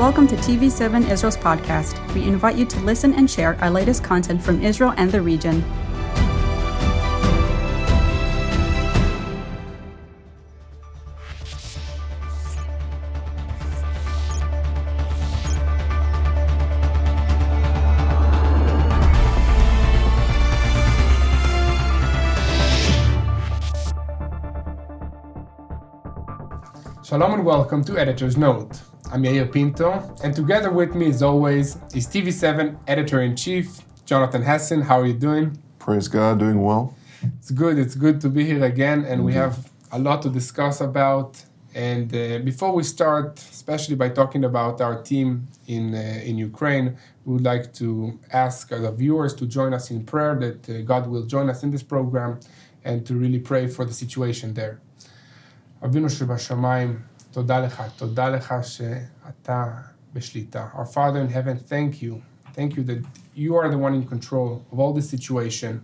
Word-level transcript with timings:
Welcome 0.00 0.26
to 0.28 0.36
TV7 0.36 1.10
Israel's 1.10 1.36
podcast. 1.36 2.14
We 2.14 2.22
invite 2.22 2.56
you 2.56 2.64
to 2.64 2.80
listen 2.80 3.12
and 3.12 3.30
share 3.30 3.62
our 3.62 3.68
latest 3.68 4.02
content 4.02 4.42
from 4.42 4.62
Israel 4.62 4.94
and 4.96 5.12
the 5.12 5.20
region. 5.20 5.62
Shalom 27.04 27.34
and 27.34 27.44
welcome 27.44 27.84
to 27.84 27.98
Editor's 27.98 28.38
Note. 28.38 28.80
I'm 29.11 29.23
Yair 29.23 29.51
Pinto, 29.51 30.15
and 30.23 30.35
together 30.35 30.71
with 30.71 30.95
me, 30.95 31.09
as 31.09 31.21
always, 31.21 31.77
is 31.93 32.07
TV7 32.07 32.77
Editor 32.87 33.21
in 33.21 33.35
Chief, 33.35 33.81
Jonathan 34.05 34.41
Hassan. 34.41 34.81
How 34.81 34.99
are 35.01 35.05
you 35.05 35.13
doing? 35.13 35.57
Praise 35.79 36.07
God, 36.07 36.39
doing 36.39 36.61
well. 36.61 36.95
It's 37.37 37.51
good. 37.51 37.77
It's 37.77 37.95
good 37.95 38.19
to 38.21 38.29
be 38.29 38.45
here 38.45 38.63
again, 38.63 39.05
and 39.05 39.23
we 39.23 39.33
have 39.33 39.71
a 39.91 39.99
lot 39.99 40.21
to 40.23 40.29
discuss 40.29 40.81
about. 40.81 41.43
And 41.73 42.13
uh, 42.15 42.39
before 42.39 42.73
we 42.73 42.83
start, 42.83 43.39
especially 43.39 43.95
by 43.95 44.09
talking 44.09 44.43
about 44.43 44.81
our 44.81 45.01
team 45.01 45.47
in 45.67 45.93
uh, 45.93 46.21
in 46.23 46.37
Ukraine, 46.37 46.97
we 47.25 47.33
would 47.33 47.43
like 47.43 47.73
to 47.81 48.19
ask 48.31 48.69
the 48.69 48.91
viewers 48.91 49.33
to 49.35 49.45
join 49.45 49.73
us 49.73 49.91
in 49.91 50.05
prayer 50.05 50.35
that 50.35 50.69
uh, 50.69 50.81
God 50.81 51.07
will 51.07 51.25
join 51.25 51.49
us 51.49 51.63
in 51.63 51.71
this 51.71 51.83
program, 51.83 52.39
and 52.83 53.05
to 53.07 53.13
really 53.15 53.39
pray 53.39 53.67
for 53.67 53.83
the 53.85 53.93
situation 53.93 54.53
there. 54.53 54.79
אבינו 55.85 56.09
שבשמיים, 56.09 56.99
תודה 57.31 57.59
לך, 57.59 57.83
תודה 57.97 58.29
לך 58.29 58.53
שאתה 58.61 59.65
בשליטה. 60.13 60.67
Our 60.73 60.85
Father 60.85 61.19
in 61.19 61.29
heaven, 61.29 61.57
thank 61.57 62.01
you. 62.01 62.21
Thank 62.53 62.77
you 62.77 62.83
that 62.83 63.03
you 63.35 63.55
are 63.55 63.69
the 63.69 63.77
one 63.77 63.93
in 63.93 64.05
control 64.05 64.65
of 64.71 64.79
all 64.79 64.93
this 64.93 65.09
situation. 65.09 65.83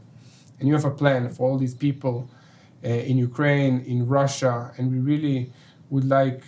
And 0.60 0.68
you 0.68 0.74
have 0.74 0.86
a 0.86 0.96
plan 1.02 1.30
for 1.30 1.50
all 1.50 1.58
these 1.58 1.76
people 1.76 2.30
uh, 2.84 2.88
in 2.88 3.18
Ukraine, 3.18 3.82
in 3.82 4.08
Russia. 4.08 4.72
And 4.78 4.92
we 4.94 5.00
really 5.00 5.52
would 5.90 6.08
like 6.20 6.44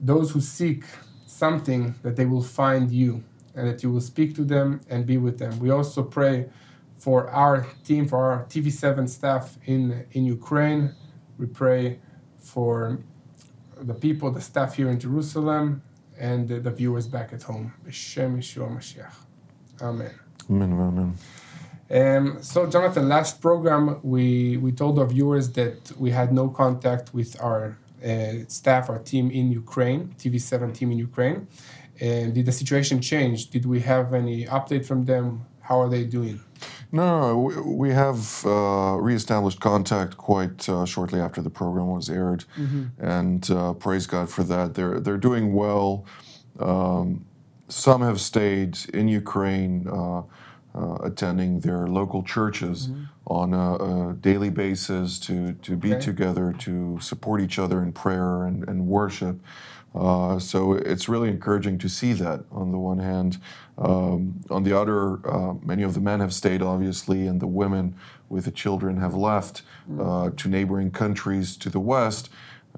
those 0.00 0.30
who 0.32 0.40
seek 0.40 0.84
something 1.26 1.94
that 2.02 2.16
they 2.16 2.26
will 2.26 2.42
find 2.42 2.90
you 2.90 3.24
and 3.54 3.66
that 3.68 3.82
you 3.82 3.90
will 3.90 4.06
speak 4.12 4.34
to 4.34 4.44
them 4.44 4.80
and 4.90 5.06
be 5.06 5.16
with 5.16 5.38
them. 5.38 5.58
We 5.58 5.70
also 5.70 6.02
pray 6.02 6.50
for 6.98 7.28
our 7.30 7.66
team, 7.84 8.06
for 8.06 8.18
our 8.18 8.44
TV7 8.44 9.08
staff 9.08 9.56
in, 9.64 10.06
in 10.12 10.24
Ukraine. 10.24 10.94
We 11.38 11.46
pray 11.46 11.98
for 12.38 13.00
the 13.83 13.93
people, 13.93 14.31
the 14.31 14.41
staff 14.41 14.75
here 14.75 14.89
in 14.89 14.99
Jerusalem, 14.99 15.81
and 16.17 16.47
the, 16.47 16.59
the 16.59 16.71
viewers 16.71 17.07
back 17.07 17.33
at 17.33 17.43
home. 17.43 17.73
B'Shem 17.85 18.37
Yeshua 18.37 18.69
Mashiach. 18.69 19.13
Amen. 19.81 20.11
Amen, 20.49 20.71
amen. 20.73 21.17
Um, 21.89 22.41
so, 22.41 22.67
Jonathan, 22.67 23.09
last 23.09 23.41
program 23.41 23.99
we, 24.01 24.57
we 24.57 24.71
told 24.71 24.97
our 24.99 25.05
viewers 25.05 25.49
that 25.51 25.91
we 25.97 26.11
had 26.11 26.31
no 26.31 26.47
contact 26.47 27.13
with 27.13 27.41
our 27.41 27.77
uh, 28.03 28.45
staff, 28.47 28.89
our 28.89 28.99
team 28.99 29.29
in 29.29 29.51
Ukraine, 29.51 30.15
TV7 30.17 30.73
team 30.73 30.91
in 30.91 30.97
Ukraine. 30.97 31.47
And 31.99 32.33
did 32.33 32.45
the 32.45 32.51
situation 32.51 33.01
change? 33.01 33.49
Did 33.49 33.65
we 33.65 33.81
have 33.81 34.13
any 34.13 34.45
update 34.45 34.85
from 34.85 35.05
them? 35.05 35.45
How 35.61 35.81
are 35.81 35.89
they 35.89 36.05
doing? 36.05 36.39
No, 36.91 37.35
we, 37.35 37.89
have 37.91 38.45
uh, 38.45 38.97
reestablished 38.99 39.59
contact 39.61 40.17
quite 40.17 40.67
uh, 40.69 40.85
shortly 40.85 41.21
after 41.21 41.41
the 41.41 41.49
program 41.51 41.87
was 41.89 42.09
aired, 42.09 42.45
and 42.99 43.49
uh, 43.51 43.73
praise 43.73 44.07
God 44.07 44.29
for 44.29 44.43
that. 44.43 44.75
They're 44.75 44.99
they're 44.99 45.17
doing 45.17 45.53
well. 45.53 46.05
Um, 46.59 47.25
some 47.69 48.01
have 48.01 48.21
stayed 48.21 48.77
in 48.93 49.07
Ukraine, 49.07 49.87
uh, 49.89 50.23
uh, 50.75 50.95
attending 51.03 51.61
their 51.61 51.87
local 51.87 52.23
churches 52.23 52.89
on 53.27 53.53
a, 53.53 53.75
a 54.11 54.13
daily 54.15 54.49
basis 54.51 55.19
to 55.21 55.53
to 55.53 55.77
be 55.77 55.93
Okay. 55.93 56.01
together, 56.01 56.53
to 56.59 56.99
support 57.01 57.41
each 57.41 57.59
other 57.59 57.83
in 57.83 57.93
prayer 57.93 58.45
and, 58.45 58.67
and 58.69 58.87
worship. 58.87 59.39
Uh, 59.93 60.39
so 60.39 60.73
it's 60.73 61.09
really 61.09 61.29
encouraging 61.29 61.77
to 61.77 61.89
see 61.89 62.13
that 62.13 62.43
on 62.51 62.71
the 62.71 62.77
one 62.77 62.99
hand. 62.99 63.37
Um, 63.77 64.41
on 64.49 64.63
the 64.63 64.77
other, 64.77 65.19
uh, 65.27 65.53
many 65.61 65.83
of 65.83 65.93
the 65.93 65.99
men 65.99 66.19
have 66.19 66.33
stayed, 66.33 66.61
obviously, 66.61 67.27
and 67.27 67.41
the 67.41 67.47
women 67.47 67.95
with 68.29 68.45
the 68.45 68.51
children 68.51 68.97
have 68.97 69.13
left 69.13 69.63
uh, 69.99 70.29
to 70.37 70.47
neighboring 70.47 70.91
countries 70.91 71.57
to 71.57 71.69
the 71.69 71.79
west 71.79 72.29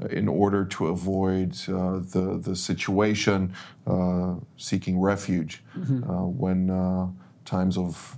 uh, 0.02 0.08
in 0.08 0.28
order 0.28 0.66
to 0.66 0.88
avoid 0.88 1.52
uh, 1.70 2.00
the, 2.00 2.40
the 2.42 2.56
situation 2.56 3.54
uh, 3.86 4.34
seeking 4.58 5.00
refuge 5.00 5.64
uh, 5.78 6.26
when 6.26 6.70
uh, 6.72 7.08
times 7.46 7.78
of 7.78 8.18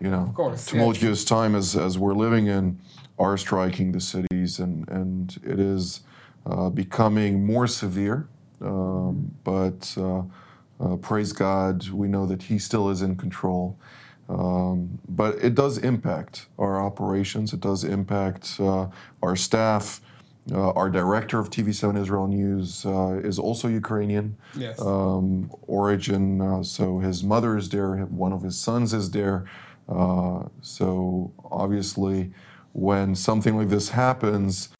you 0.00 0.10
know 0.10 0.34
yeah. 0.36 0.56
tumultuous 0.66 1.24
time 1.24 1.54
as, 1.54 1.76
as 1.76 1.96
we're 1.98 2.14
living 2.14 2.48
in 2.48 2.76
are 3.18 3.36
striking 3.36 3.92
the 3.92 4.00
cities 4.00 4.58
and, 4.58 4.88
and 4.88 5.38
it 5.44 5.60
is 5.60 6.00
uh, 6.46 6.68
becoming 6.70 7.44
more 7.46 7.66
severe 7.66 8.26
um, 8.60 9.34
but 9.44 9.94
uh, 9.96 10.22
uh, 10.80 10.96
praise 10.96 11.32
God 11.32 11.88
we 11.90 12.08
know 12.08 12.26
that 12.26 12.42
he 12.42 12.58
still 12.58 12.88
is 12.90 13.02
in 13.02 13.16
control 13.16 13.76
um, 14.28 14.98
but 15.08 15.36
it 15.42 15.54
does 15.54 15.78
impact 15.78 16.46
our 16.58 16.80
operations 16.84 17.52
it 17.52 17.60
does 17.60 17.84
impact 17.84 18.56
uh, 18.60 18.86
our 19.22 19.36
staff 19.36 20.00
uh, 20.50 20.70
our 20.72 20.90
director 20.90 21.38
of 21.38 21.50
TV7 21.50 22.00
Israel 22.00 22.26
News 22.26 22.84
uh, 22.84 23.20
is 23.22 23.38
also 23.38 23.68
Ukrainian 23.68 24.36
Yes. 24.56 24.80
um, 24.80 25.48
origin. 25.68 26.40
Uh, 26.40 26.64
so 26.64 26.98
his 26.98 27.22
mother 27.22 27.56
is 27.56 27.68
there, 27.68 27.94
one 28.06 28.32
of 28.32 28.42
his 28.42 28.58
sons 28.58 28.92
is 28.92 29.12
there. 29.12 29.44
Uh, 29.88 30.44
so 30.60 31.30
obviously, 31.44 32.32
when 32.72 33.14
something 33.14 33.56
like 33.56 33.68
this 33.68 33.90
happens, 33.90 34.70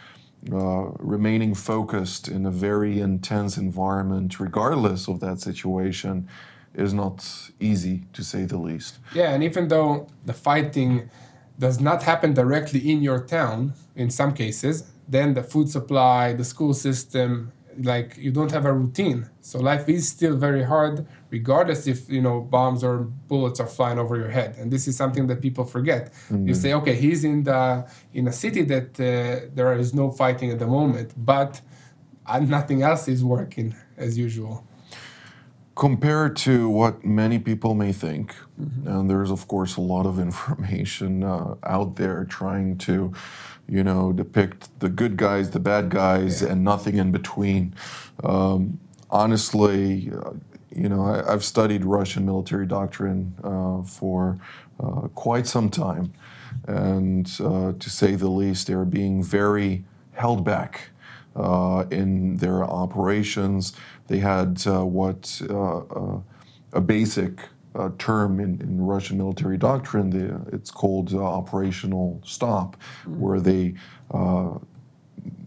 uh, 0.51 0.91
remaining 0.99 1.55
focused 1.55 2.29
in 2.29 2.47
a 2.47 2.51
very 2.51 3.01
intense 3.01 3.57
environment, 3.57 4.41
regardless 4.41 5.09
of 5.09 5.21
that 5.21 5.41
situation, 5.41 6.29
is 6.75 6.93
not 6.93 7.51
easy 7.61 8.05
to 8.13 8.25
say 8.25 8.45
the 8.45 8.57
least. 8.57 8.99
Yeah, 9.15 9.35
and 9.35 9.45
even 9.45 9.69
though 9.69 10.09
the 10.25 10.33
fighting 10.33 11.11
does 11.59 11.81
not 11.81 12.03
happen 12.03 12.35
directly 12.35 12.91
in 12.91 13.03
your 13.03 13.21
town, 13.21 13.75
in 13.95 14.11
some 14.11 14.33
cases, 14.33 14.91
then 15.09 15.35
the 15.35 15.43
food 15.43 15.69
supply, 15.69 16.33
the 16.33 16.45
school 16.45 16.75
system, 16.75 17.53
like 17.79 18.17
you 18.17 18.31
don't 18.33 18.51
have 18.51 18.65
a 18.65 18.73
routine. 18.73 19.29
So 19.41 19.59
life 19.59 19.89
is 19.89 20.09
still 20.09 20.37
very 20.37 20.63
hard, 20.63 21.07
regardless 21.31 21.87
if 21.87 22.09
you 22.09 22.21
know 22.21 22.41
bombs 22.41 22.83
or 22.85 22.99
bullets 23.29 23.61
are 23.61 23.67
flying 23.67 23.99
over 23.99 24.17
your 24.17 24.31
head. 24.31 24.57
And 24.59 24.73
this 24.73 24.87
is 24.89 24.97
something 24.97 25.27
that 25.29 25.41
people 25.41 25.65
forget. 25.65 26.13
You 26.31 26.55
say, 26.55 26.73
okay, 26.75 26.95
he's 26.95 27.25
in 27.25 27.45
the 27.45 27.87
in 28.13 28.29
a 28.29 28.33
city 28.33 28.63
that 28.63 29.01
uh, 29.01 29.49
there 29.55 29.73
is 29.79 29.93
no 29.95 30.11
fighting 30.11 30.51
at 30.51 30.59
the 30.59 30.67
moment, 30.67 31.13
but 31.17 31.61
uh, 32.27 32.39
nothing 32.41 32.83
else 32.83 33.09
is 33.09 33.23
working 33.25 33.75
as 33.97 34.17
usual. 34.19 34.65
compared 35.75 36.37
to 36.37 36.69
what 36.69 37.05
many 37.05 37.39
people 37.39 37.75
may 37.75 37.93
think, 37.93 38.35
and 38.85 39.09
there's 39.11 39.31
of 39.31 39.49
course 39.49 39.77
a 39.77 39.81
lot 39.81 40.07
of 40.07 40.19
information 40.29 41.25
uh, 41.25 41.55
out 41.65 41.97
there 41.97 42.25
trying 42.25 42.77
to, 42.79 43.13
you 43.69 43.83
know, 43.83 44.13
depict 44.13 44.69
the 44.81 44.89
good 44.89 45.17
guys, 45.17 45.51
the 45.51 45.61
bad 45.61 45.89
guys, 45.89 46.43
and 46.43 46.63
nothing 46.65 46.97
in 46.97 47.13
between. 47.13 47.75
Um, 48.23 48.79
honestly, 49.11 50.11
uh, 50.13 50.33
you 50.75 50.89
know, 50.89 51.05
I, 51.05 51.33
I've 51.33 51.45
studied 51.45 51.85
Russian 51.85 52.25
military 52.27 52.67
doctrine 52.67 53.35
uh, 53.45 53.83
for 53.83 54.39
uh, 54.81 55.09
quite 55.15 55.47
some 55.47 55.69
time, 55.71 56.13
and 56.67 57.31
uh, 57.41 57.73
to 57.79 57.91
say 57.91 58.15
the 58.15 58.29
least, 58.29 58.67
they're 58.67 58.85
being 58.85 59.23
very 59.23 59.85
held 60.13 60.45
back 60.45 60.91
uh, 61.37 61.85
in 61.91 62.37
their 62.37 62.65
operations. 62.65 63.73
They 64.09 64.19
had 64.19 64.63
uh, 64.67 64.85
what 64.85 65.41
uh, 65.49 65.79
uh, 65.79 66.21
a 66.73 66.81
basic 66.81 67.49
uh, 67.75 67.91
term 67.99 68.41
in, 68.41 68.61
in 68.61 68.81
Russian 68.81 69.19
military 69.19 69.57
doctrine. 69.57 70.11
The, 70.11 70.55
it's 70.55 70.71
called 70.71 71.15
uh, 71.15 71.23
operational 71.23 72.21
stop, 72.25 72.77
where 73.07 73.41
they 73.41 73.75
uh, 74.11 74.59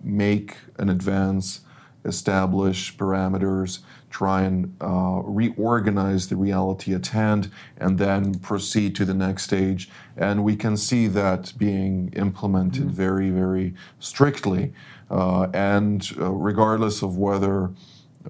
make 0.04 0.57
an 0.77 0.89
advance, 0.89 1.62
establish 2.04 2.95
parameters, 2.95 3.80
try 4.10 4.44
and 4.44 4.74
uh, 4.80 5.22
reorganize 5.24 6.30
the 6.30 6.36
reality 6.36 6.94
at 6.94 7.07
hand, 7.07 7.51
and 7.77 7.98
then 7.98 8.36
proceed 8.39 8.95
to 8.95 9.04
the 9.04 9.13
next 9.13 9.44
stage. 9.44 9.89
And 10.16 10.44
we 10.44 10.56
can 10.56 10.78
see 10.78 11.07
that 11.07 11.51
being 11.57 12.13
implemented 12.16 12.89
very, 12.92 13.30
very 13.30 13.74
strictly. 14.00 14.74
Uh, 15.12 15.48
and 15.54 16.10
uh, 16.19 16.31
regardless 16.31 17.01
of 17.01 17.18
whether 17.18 17.71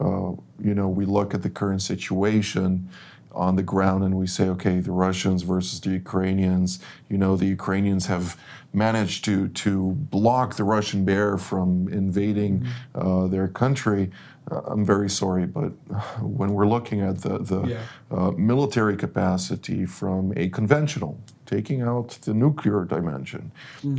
uh, 0.02 0.32
you 0.60 0.74
know 0.74 0.90
we 0.90 1.06
look 1.06 1.34
at 1.34 1.42
the 1.42 1.50
current 1.50 1.82
situation, 1.82 2.90
on 3.36 3.56
the 3.56 3.64
ground 3.64 4.04
and 4.04 4.16
we 4.16 4.28
say, 4.28 4.48
okay, 4.50 4.80
the 4.80 4.92
Russians 4.92 5.44
versus 5.44 5.80
the 5.82 5.92
Ukrainians, 5.92 6.80
you 7.10 7.18
know, 7.18 7.36
the 7.36 7.46
Ukrainians 7.48 8.06
have 8.08 8.38
managed 8.74 9.24
to, 9.26 9.48
to 9.50 9.92
block 10.18 10.56
the 10.56 10.64
Russian 10.64 11.06
bear 11.06 11.38
from 11.38 11.88
invading 11.90 12.54
Mm-hmm. 12.96 13.08
uh, 13.08 13.28
their 13.28 13.48
country. 13.48 14.12
Uh, 14.52 14.62
I'm 14.68 14.86
very 14.86 15.10
sorry, 15.10 15.46
but 15.46 15.72
when 16.40 16.50
we're 16.54 16.68
looking 16.68 17.02
at 17.02 17.16
the, 17.22 17.40
the 17.40 17.62
Yeah. 17.68 17.82
uh, 18.12 18.32
military 18.32 18.96
capacity 18.96 19.86
from 19.86 20.34
a 20.38 20.50
conventional, 20.50 21.18
taking 21.46 21.82
out 21.82 22.10
the 22.28 22.34
nuclear 22.34 22.86
dimension, 22.86 23.52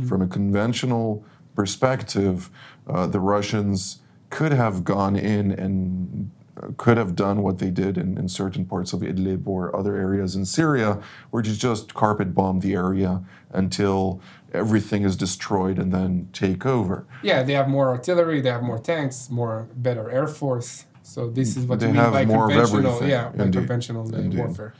from 0.09 0.21
a 0.21 0.27
conventional 0.27 1.23
perspective, 1.55 2.49
uh, 2.87 3.05
the 3.07 3.19
Russians 3.19 3.99
could 4.29 4.51
have 4.53 4.83
gone 4.83 5.15
in 5.15 5.51
and 5.51 6.29
could 6.77 6.97
have 6.97 7.15
done 7.15 7.41
what 7.41 7.59
they 7.59 7.69
did 7.69 7.97
in, 7.97 8.17
in 8.17 8.27
certain 8.27 8.65
parts 8.65 8.93
of 8.93 9.01
Idlib 9.01 9.47
or 9.47 9.75
other 9.75 9.95
areas 9.95 10.35
in 10.35 10.45
Syria, 10.45 11.01
which 11.31 11.47
is 11.47 11.57
just 11.57 11.93
carpet 11.93 12.33
bomb 12.33 12.59
the 12.59 12.73
area 12.73 13.23
until 13.51 14.21
everything 14.53 15.03
is 15.03 15.15
destroyed 15.15 15.77
and 15.77 15.91
then 15.91 16.29
take 16.33 16.65
over. 16.65 17.05
Yeah, 17.21 17.43
they 17.43 17.53
have 17.53 17.67
more 17.67 17.89
artillery, 17.89 18.41
they 18.41 18.49
have 18.49 18.63
more 18.63 18.79
tanks, 18.79 19.29
more 19.29 19.67
better 19.75 20.09
air 20.09 20.27
force. 20.27 20.85
So 21.03 21.29
this 21.29 21.55
is 21.55 21.65
what 21.65 21.79
They 21.79 21.87
you 21.87 21.93
mean 21.93 22.01
have 22.01 22.13
by 22.13 22.25
more 22.25 22.49
conventional, 22.49 23.07
yeah, 23.07 23.29
by 23.29 23.49
conventional 23.49 24.13
uh, 24.13 24.19
indeed. 24.19 24.39
warfare. 24.39 24.73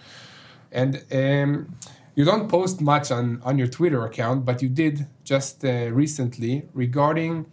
And 0.71 1.03
um, 1.11 1.75
you 2.15 2.25
don't 2.25 2.49
post 2.49 2.81
much 2.81 3.11
on, 3.11 3.41
on 3.43 3.57
your 3.57 3.67
Twitter 3.67 4.03
account, 4.05 4.43
but 4.43 4.61
you 4.61 4.69
did 4.69 5.05
just 5.23 5.63
uh, 5.63 5.89
recently 5.91 6.67
regarding 6.73 7.45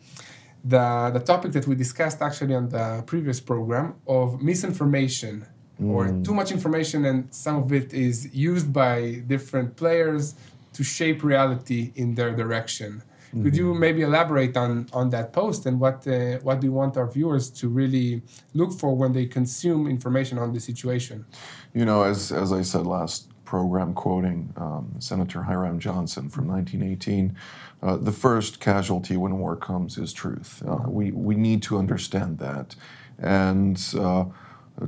the 0.65 1.11
the 1.13 1.21
topic 1.21 1.53
that 1.53 1.67
we 1.67 1.75
discussed 1.75 2.23
actually 2.23 2.55
on 2.55 2.69
the 2.71 3.03
previous 3.07 3.39
program 3.41 3.95
of 4.07 4.41
misinformation 4.43 5.47
or 5.93 6.07
Mm. 6.07 6.25
too 6.25 6.35
much 6.35 6.51
information, 6.53 7.05
and 7.05 7.19
some 7.31 7.57
of 7.63 7.73
it 7.73 7.93
is 7.93 8.17
used 8.33 8.73
by 8.73 8.97
different 9.27 9.69
players 9.77 10.35
to 10.77 10.83
shape 10.85 11.19
reality 11.25 11.93
in 11.97 12.15
their 12.15 12.33
direction. 12.43 13.03
Could 13.43 13.57
you 13.57 13.75
maybe 13.75 14.03
elaborate 14.03 14.57
on, 14.57 14.87
on 14.93 15.11
that 15.11 15.33
post 15.33 15.67
and 15.67 15.81
what 15.81 16.07
uh, 16.07 16.39
what 16.47 16.61
do 16.61 16.69
you 16.69 16.73
want 16.73 16.97
our 16.97 17.11
viewers 17.11 17.51
to 17.61 17.65
really 17.69 18.23
look 18.61 18.73
for 18.81 18.91
when 18.95 19.13
they 19.13 19.27
consume 19.27 19.89
information 19.97 20.39
on 20.39 20.53
the 20.55 20.61
situation? 20.61 21.27
You 21.73 21.85
know, 21.85 22.05
as, 22.05 22.31
as 22.31 22.53
I 22.53 22.63
said 22.63 22.87
last 22.87 23.34
program, 23.45 23.95
quoting 23.95 24.53
um, 24.57 24.95
Senator 24.99 25.43
Hiram 25.43 25.79
Johnson 25.79 26.29
from 26.29 26.49
1918, 26.49 27.37
uh, 27.83 27.97
the 27.97 28.13
first 28.13 28.61
casualty 28.61 29.17
when 29.17 29.39
war 29.39 29.57
comes 29.57 29.99
is 29.99 30.13
truth. 30.13 30.63
Uh, 30.67 30.89
we, 30.89 31.11
we 31.13 31.35
need 31.35 31.63
to 31.65 31.79
understand 31.79 32.39
that. 32.39 32.75
And 33.19 33.81
uh, 33.99 34.25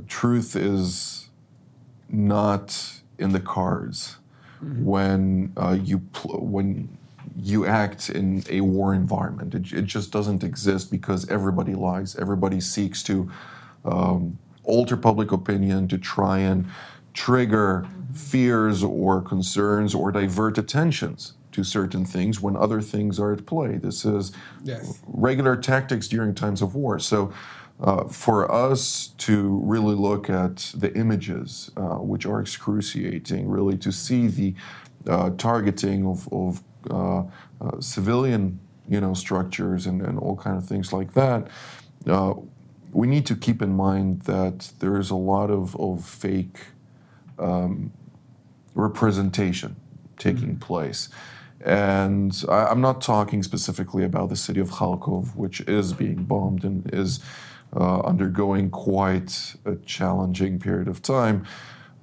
truth 0.07 0.55
is 0.55 1.29
not 2.09 3.01
in 3.17 3.31
the 3.31 3.39
cards 3.39 4.17
when 4.61 5.53
uh, 5.57 5.77
you 5.81 5.99
pl- 5.99 6.45
when 6.45 6.97
you 7.35 7.65
act 7.65 8.09
in 8.09 8.43
a 8.49 8.61
war 8.61 8.93
environment. 8.93 9.53
It, 9.53 9.71
it 9.71 9.85
just 9.85 10.11
doesn't 10.11 10.43
exist 10.43 10.89
because 10.89 11.29
everybody 11.29 11.75
lies. 11.75 12.15
Everybody 12.15 12.59
seeks 12.59 13.03
to 13.03 13.31
um, 13.85 14.37
alter 14.63 14.97
public 14.97 15.31
opinion 15.31 15.87
to 15.89 15.97
try 15.97 16.39
and 16.39 16.65
trigger 17.13 17.87
fears 18.17 18.83
or 18.83 19.21
concerns 19.21 19.93
or 19.93 20.11
divert 20.11 20.57
attentions 20.57 21.33
to 21.51 21.63
certain 21.63 22.05
things 22.05 22.41
when 22.41 22.55
other 22.55 22.81
things 22.81 23.19
are 23.19 23.31
at 23.33 23.45
play. 23.45 23.77
This 23.77 24.05
is 24.05 24.31
Yes. 24.63 24.99
regular 25.07 25.55
tactics 25.55 26.07
during 26.07 26.33
times 26.35 26.61
of 26.61 26.75
war. 26.75 26.99
So, 26.99 27.31
uh, 27.79 28.05
for 28.05 28.51
us 28.51 29.09
to 29.19 29.61
really 29.63 29.93
look 29.95 30.29
at 30.31 30.73
the 30.75 30.91
images, 30.97 31.69
uh, 31.77 31.97
which 31.97 32.25
are 32.25 32.39
excruciating, 32.41 33.47
really 33.47 33.77
to 33.77 33.91
see 33.91 34.25
the 34.27 34.55
uh, 35.07 35.29
targeting 35.37 36.05
of, 36.05 36.27
of 36.33 36.63
uh, 36.89 37.19
uh, 37.61 37.79
civilian, 37.79 38.59
you 38.89 38.99
know, 38.99 39.13
structures 39.13 39.85
and, 39.85 40.01
and 40.01 40.17
all 40.17 40.35
kind 40.35 40.57
of 40.57 40.65
things 40.65 40.91
like 40.91 41.13
that, 41.13 41.47
uh, 42.07 42.33
we 42.91 43.05
need 43.05 43.25
to 43.27 43.35
keep 43.35 43.61
in 43.61 43.73
mind 43.75 44.21
that 44.23 44.71
there 44.79 44.97
is 44.97 45.11
a 45.11 45.15
lot 45.15 45.51
of, 45.51 45.75
of 45.75 46.03
fake 46.03 46.57
um, 47.37 47.91
representation 48.77 49.75
taking 50.17 50.57
place. 50.57 51.09
And 51.61 52.43
I, 52.47 52.67
I'm 52.67 52.81
not 52.81 53.01
talking 53.01 53.43
specifically 53.43 54.03
about 54.03 54.29
the 54.29 54.35
city 54.35 54.59
of 54.59 54.69
Kharkov, 54.69 55.35
which 55.35 55.61
is 55.61 55.93
being 55.93 56.23
bombed 56.23 56.63
and 56.63 56.89
is 56.93 57.19
uh, 57.75 57.99
undergoing 58.01 58.69
quite 58.69 59.55
a 59.65 59.75
challenging 59.77 60.59
period 60.59 60.87
of 60.87 61.01
time, 61.01 61.45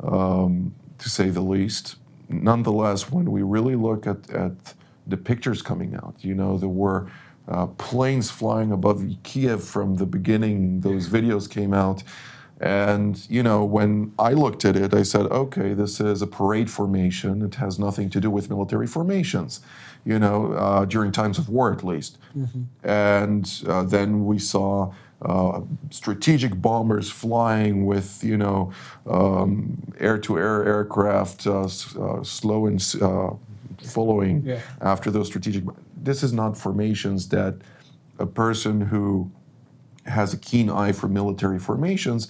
um, 0.01 0.75
to 0.99 1.09
say 1.09 1.31
the 1.31 1.41
least. 1.41 1.97
Nonetheless, 2.29 3.11
when 3.11 3.31
we 3.31 3.43
really 3.43 3.77
look 3.77 4.07
at, 4.07 4.31
at 4.31 4.75
the 5.07 5.17
pictures 5.17 5.63
coming 5.63 5.95
out, 5.95 6.17
you 6.21 6.35
know, 6.35 6.59
there 6.59 6.69
were 6.69 7.11
uh, 7.49 7.67
planes 7.67 8.31
flying 8.31 8.73
above 8.73 9.05
Kiev 9.23 9.63
from 9.63 9.97
the 9.97 10.07
beginning, 10.07 10.81
those 10.81 11.09
videos 11.09 11.49
came 11.49 11.75
out. 11.75 12.03
And, 12.61 13.29
you 13.29 13.43
know, 13.43 13.65
when 13.65 14.13
I 14.19 14.33
looked 14.33 14.65
at 14.65 14.77
it, 14.77 14.95
I 14.95 15.03
said, 15.03 15.27
okay, 15.27 15.75
this 15.75 16.01
is 16.01 16.23
a 16.23 16.27
parade 16.27 16.71
formation. 16.71 17.43
It 17.43 17.57
has 17.57 17.79
nothing 17.79 18.09
to 18.11 18.21
do 18.21 18.31
with 18.31 18.49
military 18.49 18.87
formations, 18.87 19.61
you 20.05 20.19
know, 20.19 20.53
uh, 20.53 20.85
during 20.85 21.11
times 21.13 21.37
of 21.39 21.49
war 21.49 21.73
at 21.73 21.83
least. 21.85 22.19
And 22.83 23.51
uh, 23.67 23.83
then 23.83 24.25
we 24.27 24.39
saw 24.39 24.93
uh, 25.23 25.61
strategic 25.91 26.61
bombers 26.61 27.11
flying 27.11 27.87
with, 27.87 28.23
you 28.23 28.37
know, 28.37 28.73
air 29.99 30.19
to 30.19 30.39
air 30.39 30.65
aircraft, 30.65 31.47
uh, 31.47 31.65
s- 31.65 31.97
uh, 31.97 32.23
slow 32.23 32.67
and 32.67 32.81
uh, 33.01 33.31
following 33.79 34.43
Yeah. 34.45 34.61
after 34.81 35.11
those 35.11 35.27
strategic. 35.27 35.65
This 35.97 36.23
is 36.23 36.33
not 36.33 36.57
formations 36.57 37.29
that 37.31 37.55
a 38.19 38.27
person 38.27 38.81
who 38.81 39.31
has 40.07 40.33
a 40.35 40.37
keen 40.39 40.69
eye 40.71 40.93
for 40.93 41.09
military 41.09 41.59
formations 41.59 42.29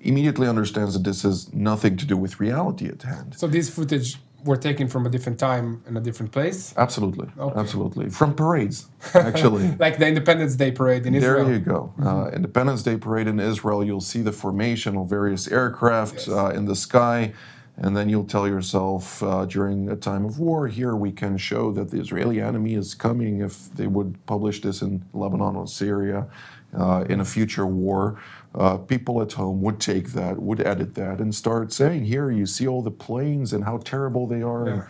immediately 0.00 0.46
understands 0.46 0.94
that 0.94 1.02
this 1.04 1.22
has 1.22 1.52
nothing 1.52 1.96
to 1.96 2.06
do 2.06 2.16
with 2.16 2.38
reality 2.38 2.86
at 2.86 3.02
hand. 3.02 3.34
So 3.36 3.46
these 3.48 3.68
footage 3.68 4.18
were 4.44 4.56
taken 4.56 4.86
from 4.86 5.04
a 5.06 5.08
different 5.08 5.38
time 5.40 5.82
in 5.88 5.96
a 5.96 6.00
different 6.00 6.30
place, 6.30 6.72
Absolutely, 6.76 7.28
Okay. 7.38 7.58
absolutely. 7.58 8.10
From 8.10 8.32
parades, 8.34 8.86
actually. 9.14 9.74
like 9.80 9.98
the 9.98 10.06
Independence 10.06 10.54
Day 10.54 10.70
parade 10.70 11.04
in 11.06 11.14
Israel. 11.16 11.44
There 11.46 11.54
you 11.54 11.60
go. 11.60 11.92
Uh, 12.00 12.30
Independence 12.32 12.84
Day 12.84 12.96
parade 12.96 13.26
in 13.26 13.40
Israel, 13.40 13.82
you'll 13.82 14.00
see 14.00 14.22
the 14.22 14.30
formation 14.32 14.96
of 14.96 15.08
various 15.08 15.48
aircraft 15.48 16.14
Yes. 16.14 16.28
uh, 16.28 16.50
in 16.54 16.66
the 16.66 16.76
sky, 16.76 17.32
and 17.76 17.96
then 17.96 18.08
you'll 18.08 18.24
tell 18.36 18.46
yourself 18.46 19.20
uh, 19.24 19.46
during 19.46 19.88
a 19.90 19.96
time 19.96 20.24
of 20.24 20.38
war, 20.38 20.68
here 20.68 20.94
we 20.94 21.10
can 21.10 21.36
show 21.36 21.72
that 21.72 21.90
the 21.90 21.98
Israeli 21.98 22.40
enemy 22.40 22.74
is 22.74 22.94
coming. 22.94 23.40
If 23.40 23.74
they 23.74 23.88
would 23.88 24.24
publish 24.26 24.60
this 24.62 24.80
in 24.80 25.04
Lebanon 25.12 25.56
or 25.56 25.66
Syria 25.66 26.28
uh, 26.76 27.04
in 27.08 27.20
a 27.20 27.24
future 27.24 27.66
war, 27.66 28.20
uh, 28.54 28.76
people 28.76 29.20
at 29.22 29.32
home 29.32 29.60
would 29.62 29.80
take 29.80 30.12
that, 30.12 30.40
would 30.40 30.60
edit 30.60 30.94
that, 30.94 31.20
and 31.20 31.34
start 31.34 31.72
saying, 31.72 32.04
here 32.04 32.30
you 32.30 32.46
see 32.46 32.66
all 32.66 32.82
the 32.82 32.90
planes 32.90 33.52
and 33.52 33.64
how 33.64 33.78
terrible 33.78 34.26
they 34.26 34.42
are. 34.42 34.68
Yeah. 34.68 34.82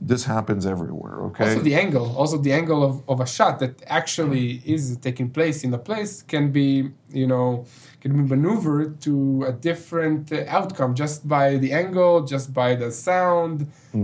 this 0.00 0.24
happens 0.24 0.66
everywhere, 0.66 1.22
okay? 1.22 1.48
Also, 1.48 1.60
the 1.60 1.74
angle, 1.74 2.14
also 2.16 2.36
the 2.36 2.52
angle 2.52 2.82
of, 2.82 3.02
of 3.08 3.20
a 3.20 3.26
shot 3.26 3.58
that 3.60 3.82
actually 3.86 4.62
is 4.64 4.96
taking 4.98 5.30
place 5.30 5.64
in 5.64 5.72
a 5.72 5.78
place 5.78 6.22
can 6.22 6.52
be, 6.52 6.90
you 7.10 7.26
know, 7.26 7.64
can 8.02 8.12
be 8.12 8.36
maneuvered 8.36 9.00
to 9.00 9.44
a 9.44 9.52
different 9.52 10.30
uh, 10.30 10.44
outcome 10.48 10.94
just 10.94 11.26
by 11.26 11.56
the 11.56 11.72
angle, 11.72 12.24
just 12.24 12.52
by 12.52 12.74
the 12.74 12.90
sound. 12.92 13.56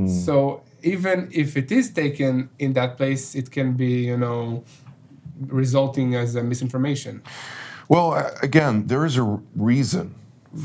So 0.08 0.62
even 0.82 1.28
if 1.30 1.56
it 1.56 1.70
is 1.70 1.90
taken 1.90 2.48
in 2.58 2.72
that 2.72 2.96
place, 2.96 3.34
it 3.34 3.50
can 3.50 3.74
be, 3.74 4.06
you 4.06 4.16
know, 4.16 4.64
resulting 5.46 6.14
as 6.14 6.34
a 6.34 6.42
misinformation. 6.42 7.22
Well, 7.88 8.32
again, 8.42 8.86
there 8.86 9.04
is 9.04 9.16
a 9.16 9.40
reason 9.54 10.14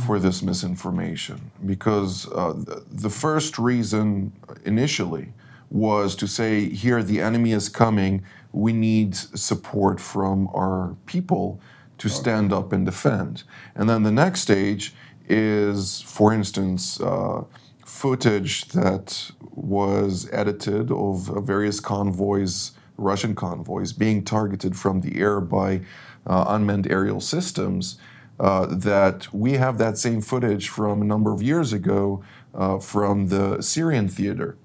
for 0.05 0.19
this 0.19 0.41
misinformation 0.41 1.51
because 1.65 2.27
uh, 2.31 2.53
the 2.91 3.09
first 3.09 3.57
reason 3.57 4.33
initially 4.65 5.33
was 5.69 6.15
to 6.15 6.27
say, 6.27 6.69
here, 6.69 7.03
the 7.03 7.21
enemy 7.21 7.51
is 7.51 7.69
coming, 7.69 8.23
we 8.51 8.73
need 8.73 9.15
support 9.15 9.99
from 9.99 10.47
our 10.53 10.95
people 11.05 11.59
to 11.97 12.09
stand 12.09 12.53
up 12.53 12.71
and 12.71 12.85
defend. 12.85 13.43
And 13.75 13.89
then 13.89 14.03
the 14.03 14.11
next 14.11 14.41
stage 14.41 14.93
is, 15.27 16.01
for 16.01 16.33
instance, 16.33 16.99
uh, 17.01 17.43
footage 17.85 18.65
that 18.69 19.31
was 19.51 20.29
edited 20.31 20.91
of 20.91 21.45
various 21.45 21.79
convoys, 21.79 22.71
Russian 22.97 23.35
convoys, 23.35 23.93
being 23.93 24.23
targeted 24.23 24.75
from 24.75 25.01
the 25.01 25.19
air 25.19 25.39
by 25.39 25.81
uh, 26.25 26.45
unmanned 26.47 26.87
aerial 26.91 27.21
systems. 27.21 27.97
Uh, 28.39 28.67
that 28.67 29.33
we 29.33 29.53
have 29.53 29.79
that 29.79 29.97
same 29.97 30.21
footage 30.21 30.69
from 30.69 31.01
a 31.01 31.05
number 31.05 31.33
of 31.33 31.41
years 31.41 31.73
ago 31.73 32.23
uh, 32.53 32.77
from 32.77 33.29
the 33.29 33.59
Syrian 33.63 34.07
theater. 34.07 34.57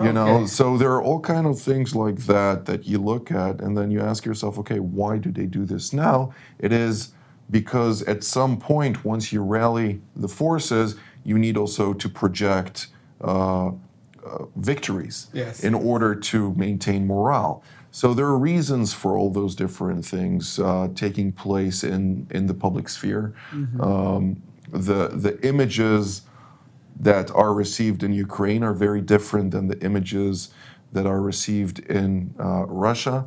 You 0.00 0.12
know, 0.12 0.46
so 0.46 0.76
there 0.76 0.92
are 0.92 1.02
all 1.02 1.18
kind 1.20 1.46
of 1.46 1.58
things 1.60 1.94
like 1.94 2.18
that 2.26 2.66
that 2.66 2.86
you 2.86 2.98
look 2.98 3.32
at, 3.32 3.60
and 3.60 3.76
then 3.76 3.90
you 3.90 4.00
ask 4.00 4.24
yourself, 4.26 4.58
okay, 4.58 4.78
why 4.78 5.16
do 5.18 5.32
they 5.32 5.46
do 5.46 5.64
this 5.64 5.92
now? 5.92 6.32
It 6.60 6.70
is 6.70 7.14
because 7.50 8.02
at 8.02 8.22
some 8.22 8.58
point, 8.58 9.04
once 9.04 9.32
you 9.32 9.42
rally 9.42 10.02
the 10.14 10.28
forces, 10.28 10.96
you 11.24 11.38
need 11.38 11.56
also 11.56 11.94
to 11.94 12.08
project 12.08 12.88
uh, 13.22 13.68
uh, 13.68 13.72
victories 14.56 15.28
Yes. 15.32 15.64
in 15.64 15.74
order 15.74 16.14
to 16.14 16.52
maintain 16.54 17.06
morale. 17.06 17.62
So 17.90 18.14
there 18.14 18.26
are 18.26 18.38
reasons 18.38 18.92
for 18.92 19.16
all 19.16 19.30
those 19.30 19.54
different 19.54 20.04
things 20.04 20.58
uh, 20.58 20.88
taking 20.94 21.32
place 21.32 21.82
in, 21.82 22.26
in 22.30 22.46
the 22.46 22.54
public 22.54 22.88
sphere. 22.88 23.34
Um, 23.80 24.42
the 24.70 25.08
the 25.08 25.38
images 25.46 26.22
that 26.98 27.30
are 27.30 27.52
received 27.54 28.02
in 28.02 28.12
Ukraine 28.12 28.62
are 28.62 28.72
very 28.74 29.00
different 29.00 29.50
than 29.50 29.68
the 29.68 29.78
images 29.84 30.50
that 30.92 31.06
are 31.06 31.20
received 31.20 31.78
in 31.80 32.34
uh, 32.38 32.64
Russia 32.66 33.26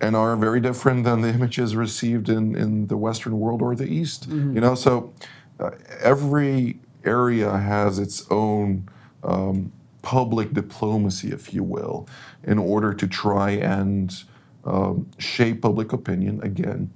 and 0.00 0.14
are 0.16 0.36
very 0.36 0.60
different 0.60 1.04
than 1.04 1.20
the 1.22 1.28
images 1.28 1.74
received 1.74 2.28
in, 2.28 2.54
in 2.56 2.86
the 2.86 2.96
Western 2.96 3.38
world 3.38 3.60
or 3.62 3.74
the 3.74 3.84
East. 3.86 4.28
You 4.54 4.60
know, 4.60 4.74
so 4.74 5.12
uh, 5.60 5.70
every 6.00 6.78
area 7.04 7.50
has 7.56 7.98
its 7.98 8.24
own 8.30 8.88
um, 9.22 9.72
public 10.08 10.54
diplomacy, 10.54 11.28
if 11.30 11.52
you 11.52 11.62
will, 11.62 12.08
in 12.44 12.58
order 12.58 12.94
to 12.94 13.06
try 13.06 13.50
and 13.50 14.24
um, 14.64 15.06
shape 15.18 15.60
public 15.60 15.92
opinion 15.92 16.40
again 16.42 16.90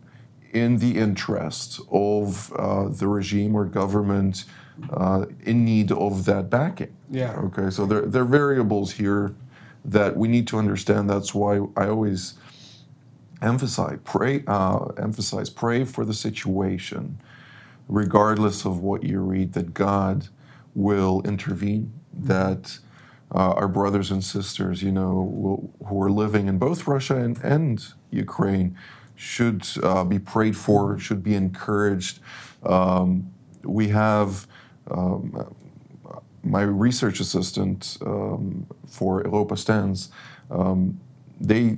in 0.54 0.78
the 0.78 0.96
interest 0.96 1.78
of 1.90 2.50
uh, 2.54 2.88
the 2.88 3.06
regime 3.06 3.54
or 3.54 3.66
government 3.66 4.46
uh, 4.94 5.26
in 5.44 5.62
need 5.62 5.92
of 5.92 6.24
that 6.24 6.48
backing. 6.48 6.96
Yeah. 7.10 7.34
Okay, 7.48 7.68
so 7.68 7.84
there, 7.84 8.06
there 8.06 8.22
are 8.22 8.34
variables 8.44 8.92
here 8.92 9.34
that 9.84 10.16
we 10.16 10.26
need 10.26 10.46
to 10.46 10.56
understand. 10.56 11.10
That's 11.10 11.34
why 11.34 11.60
I 11.76 11.88
always 11.88 12.32
emphasize 13.42 13.98
pray 14.04 14.42
uh, 14.46 14.86
emphasize 14.96 15.50
pray 15.50 15.84
for 15.84 16.04
the 16.04 16.14
situation 16.14 17.18
regardless 17.88 18.64
of 18.64 18.78
what 18.78 19.02
you 19.02 19.18
read 19.18 19.52
that 19.52 19.74
god 19.74 20.28
will 20.76 21.20
intervene 21.24 21.92
that 22.14 22.78
uh, 23.34 23.52
our 23.52 23.68
brothers 23.68 24.10
and 24.10 24.22
sisters 24.22 24.82
you 24.82 24.92
know 24.92 25.70
who 25.86 26.02
are 26.02 26.10
living 26.10 26.48
in 26.48 26.58
both 26.58 26.86
russia 26.86 27.16
and, 27.16 27.38
and 27.38 27.94
ukraine 28.10 28.76
should 29.22 29.64
uh, 29.82 30.04
be 30.04 30.18
prayed 30.18 30.56
for 30.56 30.98
should 30.98 31.22
be 31.22 31.34
encouraged. 31.34 32.18
Um, 32.64 33.32
we 33.62 33.88
have 33.88 34.46
um, 34.90 35.54
my 36.42 36.62
research 36.62 37.20
assistant 37.20 37.98
um, 38.04 38.66
for 38.86 39.22
Europa 39.22 39.56
Stands, 39.56 40.10
um, 40.50 41.00
they 41.40 41.76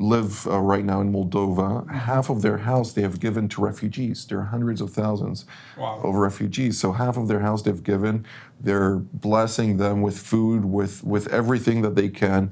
live 0.00 0.46
uh, 0.46 0.58
right 0.58 0.84
now 0.84 1.00
in 1.00 1.12
Moldova. 1.12 1.88
Half 1.90 2.30
of 2.30 2.42
their 2.42 2.58
house 2.58 2.92
they 2.92 3.02
have 3.02 3.20
given 3.20 3.48
to 3.50 3.60
refugees. 3.62 4.24
There 4.26 4.38
are 4.40 4.44
hundreds 4.44 4.80
of 4.80 4.90
thousands 4.90 5.44
Wow. 5.78 6.00
of 6.02 6.14
refugees. 6.14 6.78
So 6.78 6.92
half 6.92 7.16
of 7.16 7.28
their 7.28 7.40
house 7.40 7.62
they've 7.62 7.82
given. 7.82 8.26
They're 8.60 8.96
blessing 8.96 9.76
them 9.76 10.02
with 10.02 10.18
food, 10.18 10.64
with 10.64 11.04
with 11.04 11.28
everything 11.32 11.82
that 11.82 11.94
they 11.94 12.08
can. 12.08 12.50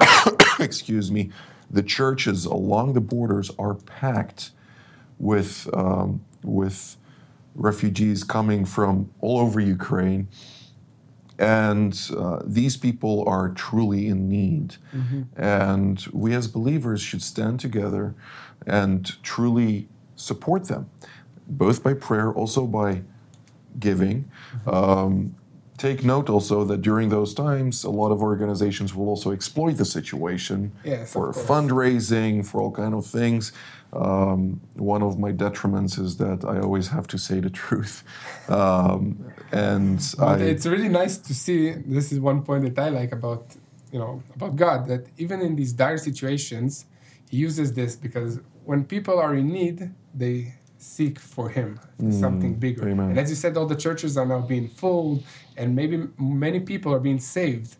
Excuse 0.60 1.10
me. 1.10 1.30
The 1.70 1.82
churches 1.82 2.44
along 2.44 2.92
the 2.94 3.00
borders 3.00 3.50
are 3.58 3.74
packed 3.74 4.52
with 5.18 5.68
um, 5.74 6.24
with 6.42 6.96
refugees 7.54 8.24
coming 8.24 8.64
from 8.64 9.10
all 9.20 9.38
over 9.40 9.60
Ukraine. 9.60 10.28
And 11.38 11.98
uh, 12.16 12.40
these 12.44 12.76
people 12.76 13.24
are 13.26 13.48
truly 13.48 14.06
in 14.08 14.28
need. 14.28 14.76
And 15.36 16.06
we 16.12 16.32
as 16.34 16.46
believers 16.48 17.00
should 17.02 17.22
stand 17.22 17.60
together 17.60 18.14
and 18.66 19.20
truly 19.22 19.88
support 20.16 20.68
them, 20.68 20.88
both 21.48 21.82
by 21.82 21.94
prayer, 21.94 22.32
also 22.32 22.66
by 22.66 23.02
giving. 23.78 24.30
Um, 24.66 25.34
take 25.78 26.04
note 26.04 26.30
also 26.30 26.64
that 26.64 26.82
during 26.82 27.08
those 27.08 27.34
times, 27.34 27.84
a 27.84 27.90
lot 27.90 28.10
of 28.10 28.22
organizations 28.22 28.94
will 28.94 29.08
also 29.08 29.32
exploit 29.32 29.72
the 29.72 29.84
situation 29.84 30.72
Yes, 30.84 31.12
for 31.12 31.32
fundraising, 31.32 32.46
for 32.46 32.60
all 32.60 32.70
kind 32.70 32.94
of 32.94 33.06
things. 33.06 33.52
Um, 33.92 34.60
one 34.74 35.02
of 35.02 35.18
my 35.18 35.32
detriments 35.32 35.98
is 35.98 36.16
that 36.16 36.44
I 36.44 36.58
always 36.60 36.88
have 36.88 37.06
to 37.08 37.18
say 37.18 37.40
the 37.40 37.50
truth, 37.50 38.02
um, 38.48 39.32
and 39.52 40.00
I, 40.18 40.36
it's 40.38 40.66
really 40.66 40.88
nice 40.88 41.16
to 41.18 41.34
see. 41.34 41.70
This 41.70 42.10
is 42.10 42.18
one 42.18 42.42
point 42.42 42.64
that 42.64 42.78
I 42.82 42.88
like 42.88 43.12
about 43.12 43.54
you 43.92 44.00
know 44.00 44.22
about 44.34 44.56
God 44.56 44.88
that 44.88 45.06
even 45.16 45.40
in 45.40 45.54
these 45.54 45.72
dire 45.72 45.98
situations, 45.98 46.86
He 47.30 47.36
uses 47.36 47.72
this 47.72 47.94
because 47.94 48.40
when 48.64 48.84
people 48.84 49.20
are 49.20 49.34
in 49.34 49.48
need, 49.48 49.92
they 50.12 50.54
seek 50.84 51.18
for 51.18 51.48
Him 51.48 51.80
something 52.10 52.54
bigger. 52.54 52.82
Mm, 52.82 52.92
amen. 52.92 53.10
And 53.10 53.18
as 53.18 53.30
you 53.30 53.36
said, 53.36 53.56
all 53.56 53.66
the 53.66 53.76
churches 53.86 54.16
are 54.16 54.26
now 54.26 54.40
being 54.40 54.68
full, 54.68 55.22
and 55.56 55.74
maybe 55.74 55.96
many 56.18 56.60
people 56.60 56.92
are 56.92 57.00
being 57.00 57.18
saved. 57.18 57.76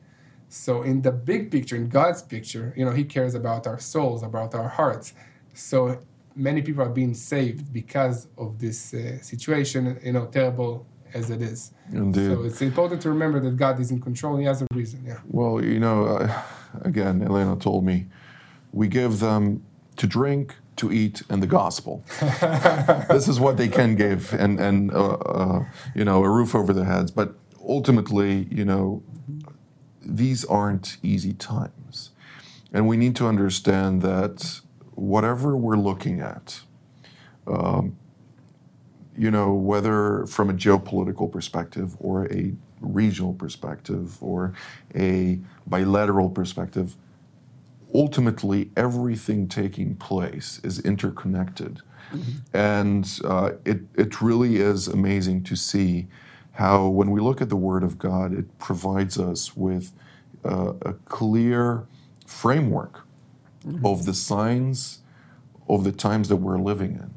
So 0.48 0.82
in 0.82 1.02
the 1.02 1.12
big 1.12 1.50
picture, 1.50 1.76
in 1.76 1.88
God's 1.88 2.22
picture, 2.22 2.72
you 2.76 2.84
know, 2.84 2.92
He 2.92 3.04
cares 3.04 3.34
about 3.34 3.66
our 3.66 3.78
souls, 3.78 4.22
about 4.22 4.54
our 4.54 4.68
hearts. 4.68 5.12
So 5.52 6.00
many 6.34 6.62
people 6.62 6.82
are 6.82 6.94
being 7.02 7.14
saved 7.14 7.72
because 7.72 8.28
of 8.36 8.58
this 8.58 8.94
uh, 8.94 9.18
situation, 9.20 9.98
you 10.02 10.12
know, 10.12 10.26
terrible 10.26 10.86
as 11.12 11.30
it 11.30 11.42
is. 11.42 11.72
Indeed. 11.92 12.26
So 12.30 12.42
it's 12.42 12.62
important 12.62 13.00
to 13.02 13.08
remember 13.10 13.38
that 13.40 13.56
God 13.56 13.78
is 13.78 13.90
in 13.90 14.00
control. 14.00 14.36
He 14.36 14.46
has 14.46 14.62
a 14.62 14.66
reason. 14.74 15.04
Yeah. 15.06 15.20
well, 15.28 15.62
you 15.62 15.78
know, 15.78 16.06
uh, 16.06 16.42
again, 16.82 17.22
Elena 17.22 17.56
told 17.56 17.84
me, 17.84 18.06
we 18.72 18.88
give 18.88 19.20
them 19.20 19.62
to 19.96 20.06
drink, 20.06 20.56
to 20.76 20.92
eat, 20.92 21.22
and 21.28 21.42
the 21.42 21.46
gospel. 21.46 22.04
this 23.08 23.28
is 23.28 23.38
what 23.38 23.56
they 23.56 23.68
can 23.68 23.94
give, 23.96 24.32
and 24.34 24.58
and 24.60 24.92
uh, 24.92 25.14
uh, 25.14 25.64
you 25.94 26.04
know, 26.04 26.24
a 26.24 26.28
roof 26.28 26.54
over 26.54 26.72
their 26.72 26.84
heads. 26.84 27.10
But 27.10 27.34
ultimately, 27.66 28.46
you 28.50 28.64
know, 28.64 29.02
these 30.02 30.44
aren't 30.44 30.96
easy 31.02 31.32
times, 31.32 32.10
and 32.72 32.88
we 32.88 32.96
need 32.96 33.16
to 33.16 33.26
understand 33.26 34.02
that 34.02 34.60
whatever 34.94 35.56
we're 35.56 35.76
looking 35.76 36.20
at, 36.20 36.60
um, 37.46 37.96
you 39.16 39.30
know, 39.30 39.52
whether 39.54 40.26
from 40.26 40.50
a 40.50 40.54
geopolitical 40.54 41.30
perspective 41.30 41.96
or 42.00 42.26
a 42.32 42.52
regional 42.80 43.32
perspective 43.32 44.22
or 44.22 44.52
a 44.94 45.38
bilateral 45.66 46.28
perspective, 46.28 46.96
ultimately 47.94 48.70
everything 48.76 49.48
taking 49.48 49.94
place 49.96 50.60
is 50.64 50.80
interconnected. 50.80 51.80
And 52.52 53.20
uh, 53.24 53.52
it, 53.64 53.80
it 53.96 54.20
really 54.20 54.56
is 54.56 54.88
amazing 54.88 55.42
to 55.44 55.56
see 55.56 56.06
how, 56.52 56.86
when 56.86 57.10
we 57.10 57.20
look 57.20 57.40
at 57.40 57.48
the 57.48 57.56
Word 57.56 57.82
of 57.82 57.98
God, 57.98 58.32
it 58.32 58.58
provides 58.58 59.18
us 59.18 59.56
with 59.56 59.92
uh, 60.44 60.74
a 60.82 60.92
clear 61.06 61.86
framework 62.26 63.00
of 63.84 64.04
the 64.04 64.14
signs 64.14 65.00
of 65.68 65.84
the 65.84 65.92
times 65.92 66.28
that 66.28 66.36
we're 66.36 66.58
living 66.58 66.92
in 66.92 67.10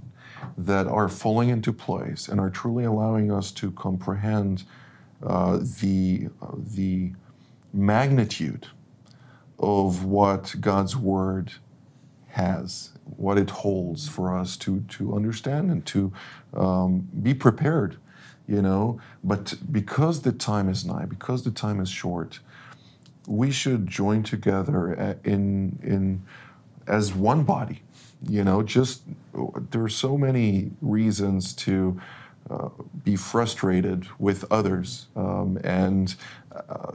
that 0.58 0.88
are 0.88 1.10
falling 1.10 1.50
into 1.50 1.74
place 1.74 2.28
and 2.28 2.40
are 2.40 2.50
truly 2.50 2.86
allowing 2.86 3.32
us 3.32 3.52
to 3.52 3.72
comprehend 3.72 4.64
uh, 5.24 5.58
the, 5.82 6.30
uh, 6.42 6.48
the 6.56 7.12
magnitude 7.74 8.68
of 9.60 10.04
what 10.04 10.56
God's 10.60 10.96
Word 10.96 11.54
has, 12.30 12.92
what 13.18 13.38
it 13.38 13.50
holds 13.50 14.08
for 14.08 14.36
us 14.38 14.58
to, 14.58 14.82
to 14.82 15.16
understand 15.16 15.72
and 15.72 15.86
to 15.88 16.14
um, 16.56 17.08
be 17.24 17.34
prepared, 17.34 17.98
you 18.48 18.62
know. 18.62 19.00
But 19.24 19.56
because 19.72 20.22
the 20.22 20.32
time 20.32 20.70
is 20.70 20.86
nigh, 20.86 21.06
because 21.06 21.44
the 21.44 21.52
time 21.52 21.80
is 21.80 21.90
short, 21.90 22.40
we 23.28 23.52
should 23.52 23.88
join 23.88 24.24
together 24.24 25.18
in, 25.24 25.80
in, 25.84 26.22
as 26.88 27.14
one 27.14 27.44
body. 27.44 27.82
You 28.28 28.44
know, 28.44 28.64
just 28.64 29.04
there 29.72 29.84
are 29.84 29.90
so 29.90 30.18
many 30.18 30.72
reasons 30.82 31.54
to 31.56 32.00
uh, 32.50 32.70
be 33.04 33.16
frustrated 33.16 34.08
with 34.20 34.46
others, 34.52 35.08
um, 35.16 35.60
and 35.64 36.16
uh, 36.56 36.94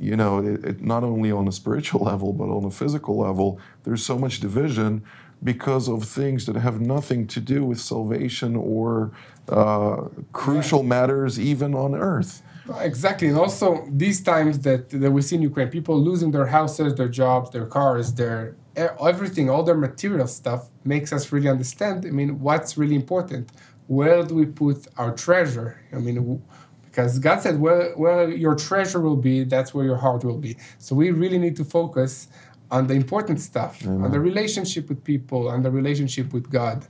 you 0.00 0.16
know, 0.16 0.38
it, 0.38 0.64
it, 0.64 0.82
not 0.82 1.04
only 1.04 1.30
on 1.30 1.46
a 1.46 1.52
spiritual 1.52 2.02
level 2.04 2.32
but 2.32 2.48
on 2.48 2.64
a 2.64 2.70
physical 2.70 3.18
level, 3.18 3.60
there's 3.84 4.04
so 4.04 4.18
much 4.18 4.40
division 4.40 5.04
because 5.42 5.88
of 5.88 6.04
things 6.04 6.46
that 6.46 6.56
have 6.56 6.80
nothing 6.80 7.26
to 7.26 7.40
do 7.40 7.64
with 7.64 7.80
salvation 7.80 8.56
or 8.56 9.12
uh, 9.48 10.02
crucial 10.32 10.82
matters 10.82 11.40
even 11.40 11.74
on 11.74 11.94
earth. 11.94 12.42
Exactly, 12.80 13.28
and 13.28 13.36
also 13.36 13.84
these 13.90 14.20
times 14.22 14.60
that, 14.60 14.90
that 14.90 15.10
we 15.10 15.22
see 15.22 15.36
in 15.36 15.42
Ukraine, 15.42 15.68
people 15.68 15.98
losing 15.98 16.30
their 16.30 16.46
houses, 16.46 16.94
their 16.94 17.08
jobs, 17.08 17.50
their 17.50 17.66
cars, 17.66 18.14
their 18.14 18.54
everything, 18.76 19.50
all 19.50 19.62
their 19.62 19.76
material 19.76 20.26
stuff 20.26 20.68
makes 20.84 21.12
us 21.12 21.32
really 21.32 21.48
understand. 21.48 22.06
I 22.06 22.10
mean, 22.10 22.40
what's 22.40 22.78
really 22.78 22.94
important? 22.94 23.50
Where 23.88 24.22
do 24.22 24.34
we 24.36 24.46
put 24.46 24.86
our 24.96 25.12
treasure? 25.14 25.82
I 25.92 25.96
mean, 25.96 26.42
because 26.90 27.18
God 27.20 27.40
said, 27.40 27.60
where, 27.60 27.92
where 27.92 28.28
your 28.28 28.56
treasure 28.56 29.00
will 29.00 29.16
be, 29.16 29.44
that's 29.44 29.72
where 29.72 29.84
your 29.84 29.96
heart 29.96 30.24
will 30.24 30.38
be. 30.38 30.56
So 30.78 30.96
we 30.96 31.12
really 31.12 31.38
need 31.38 31.56
to 31.56 31.64
focus 31.64 32.28
on 32.70 32.88
the 32.88 32.94
important 32.94 33.40
stuff, 33.40 33.86
on 33.86 34.10
the 34.10 34.20
relationship 34.20 34.88
with 34.88 35.02
people, 35.04 35.48
on 35.48 35.62
the 35.62 35.70
relationship 35.70 36.32
with 36.32 36.50
God. 36.50 36.86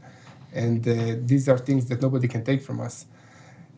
And 0.53 0.87
uh, 0.87 1.17
these 1.23 1.49
are 1.49 1.59
things 1.59 1.87
that 1.87 2.03
nobody 2.03 2.29
can 2.29 2.45
take 2.45 2.63
from 2.63 2.81
us. 2.81 3.07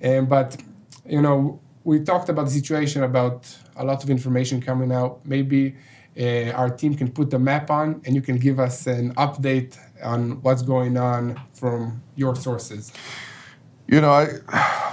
And, 0.00 0.28
but 0.28 0.56
you 1.04 1.20
know, 1.20 1.60
we 1.84 2.00
talked 2.00 2.28
about 2.28 2.44
the 2.44 2.50
situation 2.50 3.02
about 3.02 3.56
a 3.76 3.84
lot 3.84 4.02
of 4.04 4.10
information 4.10 4.60
coming 4.60 4.92
out. 4.92 5.20
Maybe 5.24 5.76
uh, 6.18 6.50
our 6.50 6.70
team 6.70 6.94
can 6.94 7.10
put 7.10 7.30
the 7.30 7.38
map 7.38 7.70
on 7.70 8.00
and 8.04 8.14
you 8.14 8.22
can 8.22 8.38
give 8.38 8.60
us 8.60 8.86
an 8.86 9.14
update 9.14 9.76
on 10.02 10.42
what's 10.42 10.62
going 10.62 10.96
on 10.96 11.40
from 11.54 12.02
your 12.14 12.36
sources. 12.36 12.92
You 13.88 14.00
know, 14.00 14.10
I 14.10 14.91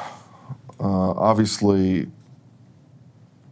obviously 0.80 2.08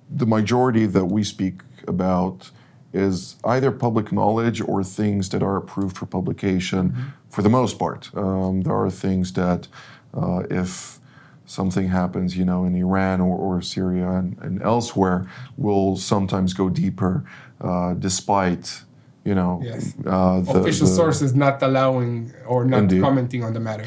the 0.10 0.26
majority 0.26 0.86
that 0.86 1.06
we 1.06 1.24
speak 1.24 1.62
about 1.88 2.52
is 2.94 3.36
either 3.44 3.72
public 3.72 4.12
knowledge 4.12 4.62
or 4.62 4.84
things 4.84 5.30
that 5.30 5.44
are 5.44 5.58
approved 5.58 5.98
for 5.98 6.06
publication 6.06 6.90
mm-hmm. 6.90 7.08
for 7.30 7.42
the 7.42 7.50
most 7.50 7.78
part. 7.78 8.10
Um, 8.16 8.62
there 8.62 8.76
are 8.76 8.90
things 8.90 9.34
that, 9.34 9.68
uh, 10.14 10.44
if 10.50 11.00
something 11.46 11.90
happens, 11.90 12.38
you 12.38 12.46
know, 12.46 12.66
in 12.66 12.76
Iran 12.76 13.22
or, 13.22 13.38
or 13.38 13.62
Syria 13.62 14.10
and, 14.12 14.38
and 14.42 14.62
elsewhere, 14.62 15.30
will 15.58 15.96
sometimes 15.98 16.54
go 16.54 16.70
deeper 16.70 17.24
uh, 17.62 17.94
despite, 17.94 18.84
you 19.24 19.36
know, 19.36 19.62
yes. 19.64 19.94
uh, 20.06 20.40
the, 20.42 20.60
official 20.60 20.88
the, 20.88 20.94
sources 20.94 21.36
not 21.36 21.62
allowing 21.62 22.34
or 22.46 22.66
not 22.66 22.80
indeed. 22.80 23.02
commenting 23.02 23.44
on 23.44 23.54
the 23.54 23.60
matter. 23.60 23.86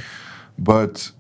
But 0.58 1.10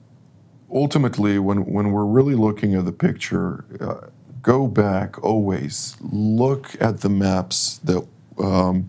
ultimately, 0.72 1.38
when, 1.38 1.64
when 1.66 1.92
we're 1.92 2.04
really 2.04 2.34
looking 2.34 2.74
at 2.74 2.84
the 2.84 2.92
picture, 2.92 3.64
uh, 3.80 4.08
go 4.42 4.66
back 4.66 5.22
always, 5.22 5.96
look 6.00 6.70
at 6.80 7.00
the 7.00 7.08
maps 7.08 7.78
that 7.84 8.06
um, 8.38 8.88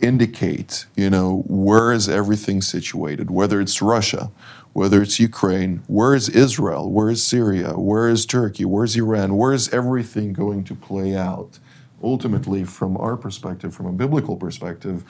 indicate, 0.00 0.86
you 0.96 1.10
know, 1.10 1.42
where 1.46 1.92
is 1.92 2.08
everything 2.08 2.62
situated, 2.62 3.30
whether 3.30 3.60
it's 3.60 3.82
Russia, 3.82 4.30
whether 4.72 5.02
it's 5.02 5.18
Ukraine, 5.18 5.82
where 5.88 6.14
is 6.14 6.28
Israel, 6.28 6.90
where 6.90 7.10
is 7.10 7.22
Syria, 7.24 7.72
where 7.72 8.08
is 8.08 8.24
Turkey, 8.24 8.64
where 8.64 8.84
is 8.84 8.96
Iran, 8.96 9.36
where 9.36 9.52
is 9.52 9.68
everything 9.70 10.32
going 10.32 10.62
to 10.64 10.74
play 10.74 11.16
out? 11.16 11.58
Ultimately, 12.00 12.62
from 12.62 12.96
our 12.96 13.16
perspective, 13.16 13.74
from 13.74 13.86
a 13.86 13.92
biblical 13.92 14.36
perspective, 14.36 15.02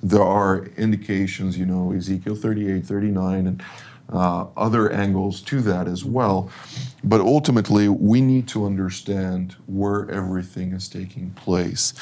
there 0.00 0.22
are 0.22 0.66
indications, 0.76 1.58
you 1.58 1.66
know, 1.66 1.92
Ezekiel 1.92 2.36
38, 2.36 2.86
39, 2.86 3.46
and 3.48 3.62
uh, 4.12 4.46
other 4.56 4.90
angles 4.90 5.40
to 5.42 5.60
that 5.62 5.88
as 5.88 6.04
well. 6.04 6.50
But 7.02 7.20
ultimately, 7.20 7.88
we 7.88 8.20
need 8.20 8.48
to 8.48 8.64
understand 8.64 9.56
where 9.66 10.10
everything 10.10 10.72
is 10.72 10.88
taking 10.88 11.30
place. 11.30 11.94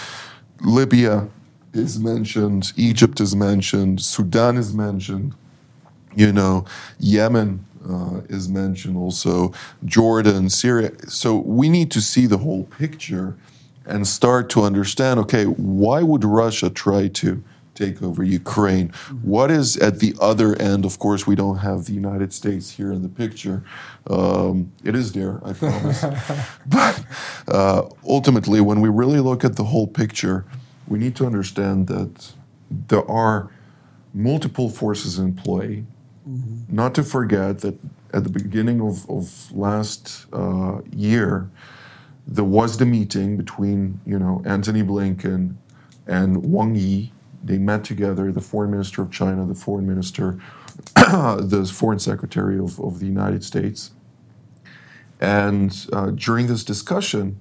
Libya 0.61 1.29
is 1.73 1.99
mentioned, 1.99 2.73
Egypt 2.77 3.21
is 3.21 3.35
mentioned, 3.35 4.01
Sudan 4.01 4.57
is 4.57 4.73
mentioned, 4.73 5.35
you 6.15 6.33
know, 6.33 6.65
Yemen 6.99 7.65
uh, 7.89 8.21
is 8.29 8.49
mentioned 8.49 8.97
also, 8.97 9.53
Jordan, 9.85 10.49
Syria. 10.49 10.93
So 11.09 11.37
we 11.37 11.69
need 11.69 11.91
to 11.91 12.01
see 12.01 12.27
the 12.27 12.39
whole 12.39 12.65
picture 12.65 13.37
and 13.87 14.07
start 14.07 14.49
to 14.51 14.63
understand 14.63 15.21
okay, 15.21 15.45
why 15.45 16.03
would 16.03 16.25
Russia 16.25 16.71
try 16.71 17.09
to 17.09 17.43
take 17.75 18.03
over 18.03 18.23
Ukraine. 18.23 18.89
What 19.23 19.51
is 19.51 19.77
at 19.77 19.99
the 19.99 20.15
other 20.21 20.55
end? 20.57 20.85
Of 20.85 20.99
course, 20.99 21.27
we 21.27 21.35
don't 21.35 21.59
have 21.59 21.85
the 21.87 21.93
United 21.93 22.33
States 22.33 22.71
here 22.71 22.93
in 22.93 23.03
the 23.03 23.09
picture. 23.09 23.65
Um, 24.09 24.73
it 24.85 24.95
is 24.95 25.13
there, 25.13 25.41
I 25.45 25.53
promise. 25.53 26.05
but 26.67 27.05
uh, 27.49 27.83
ultimately, 28.07 28.61
when 28.61 28.81
we 28.81 28.89
really 28.89 29.21
look 29.21 29.45
at 29.45 29.57
the 29.57 29.65
whole 29.65 29.87
picture, 29.87 30.45
we 30.87 30.99
need 30.99 31.17
to 31.17 31.27
understand 31.27 31.89
that 31.89 32.33
there 32.71 33.09
are 33.11 33.51
multiple 34.13 34.71
forces 34.71 35.19
in 35.19 35.35
play. 35.35 35.85
Mm-hmm. 36.29 36.75
Not 36.75 36.95
to 36.95 37.03
forget 37.03 37.59
that 37.61 37.79
at 38.13 38.25
the 38.25 38.31
beginning 38.31 38.81
of, 38.81 39.09
of 39.11 39.53
last 39.53 40.27
uh, 40.33 40.81
year, 40.95 41.51
there 42.27 42.45
was 42.45 42.79
the 42.79 42.87
meeting 42.87 43.37
between 43.37 44.01
you 44.07 44.19
know 44.19 44.43
Antony 44.47 44.83
Blinken 44.83 45.57
and 46.07 46.51
Wang 46.51 46.75
Yi, 46.75 47.13
they 47.45 47.59
met 47.59 47.85
together, 47.85 48.33
the 48.33 48.41
foreign 48.41 48.71
minister 48.71 49.03
of 49.03 49.11
China, 49.11 49.45
the 49.45 49.55
foreign 49.55 49.87
minister, 49.87 50.41
the 50.97 51.71
foreign 51.73 51.99
secretary 51.99 52.59
of, 52.59 52.81
of 52.81 53.01
the 53.01 53.07
United 53.07 53.45
States. 53.45 53.93
And 55.21 55.87
uh, 55.93 56.11
during 56.11 56.47
this 56.47 56.65
discussion, 56.65 57.39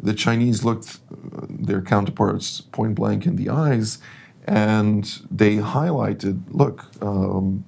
the 0.00 0.14
Chinese 0.14 0.64
looked 0.64 0.98
uh, 1.12 1.46
their 1.48 1.82
counterparts 1.82 2.60
point 2.60 2.94
blank 2.94 3.26
in 3.26 3.36
the 3.36 3.48
eyes 3.48 3.98
and 4.46 5.20
they 5.30 5.56
highlighted 5.56 6.42
look, 6.48 6.86
um, 7.02 7.64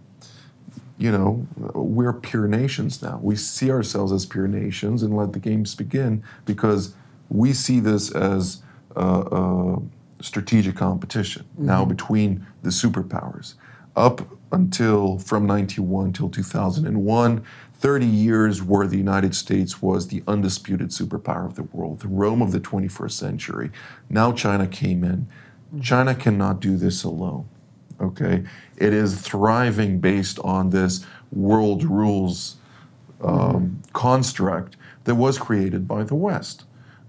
you 0.99 1.11
know, 1.11 1.47
we're 1.57 2.13
peer 2.13 2.47
nations 2.47 3.03
now. 3.03 3.19
We 3.23 3.37
see 3.37 3.71
ourselves 3.71 4.13
as 4.13 4.27
peer 4.27 4.47
nations 4.47 5.03
and 5.03 5.17
let 5.17 5.33
the 5.33 5.39
games 5.39 5.75
begin 5.75 6.23
because 6.45 6.95
we 7.29 7.53
see 7.53 7.81
this 7.81 8.11
as 8.11 8.63
uh, 8.97 9.21
uh 9.21 9.81
strategic 10.21 10.77
competition 10.77 11.45
mm-hmm. 11.55 11.67
now 11.67 11.85
between 11.85 12.47
the 12.63 12.71
superpowers. 12.71 13.55
Up 13.97 14.23
until 14.53 15.19
from 15.19 15.47
91 15.47 16.13
till 16.13 16.29
2001, 16.29 17.45
30 17.75 18.07
years 18.07 18.63
where 18.63 18.87
the 18.87 18.97
United 18.97 19.35
States 19.35 19.81
was 19.81 20.09
the 20.09 20.23
undisputed 20.29 20.91
superpower 20.91 21.47
of 21.47 21.55
the 21.55 21.63
world, 21.63 22.01
the 22.01 22.09
Rome 22.09 22.43
of 22.43 22.53
the 22.53 22.61
21st 22.61 23.13
century. 23.13 23.71
Now 24.09 24.33
China 24.33 24.67
came 24.67 25.03
in. 25.03 25.27
Mm-hmm. 25.69 25.81
China 25.81 26.15
cannot 26.15 26.61
do 26.61 26.77
this 26.77 27.05
alone. 27.05 27.49
Okay? 28.01 28.45
It 28.77 28.93
is 28.93 29.21
thriving 29.21 29.99
based 29.99 30.39
on 30.41 30.71
this 30.71 31.07
world 31.33 31.85
rules 31.85 32.57
um, 33.23 33.37
mm-hmm. 33.37 33.91
construct 33.93 34.77
that 35.05 35.15
was 35.15 35.39
created 35.39 35.89
by 35.89 36.05
the 36.05 36.15
West. 36.15 36.65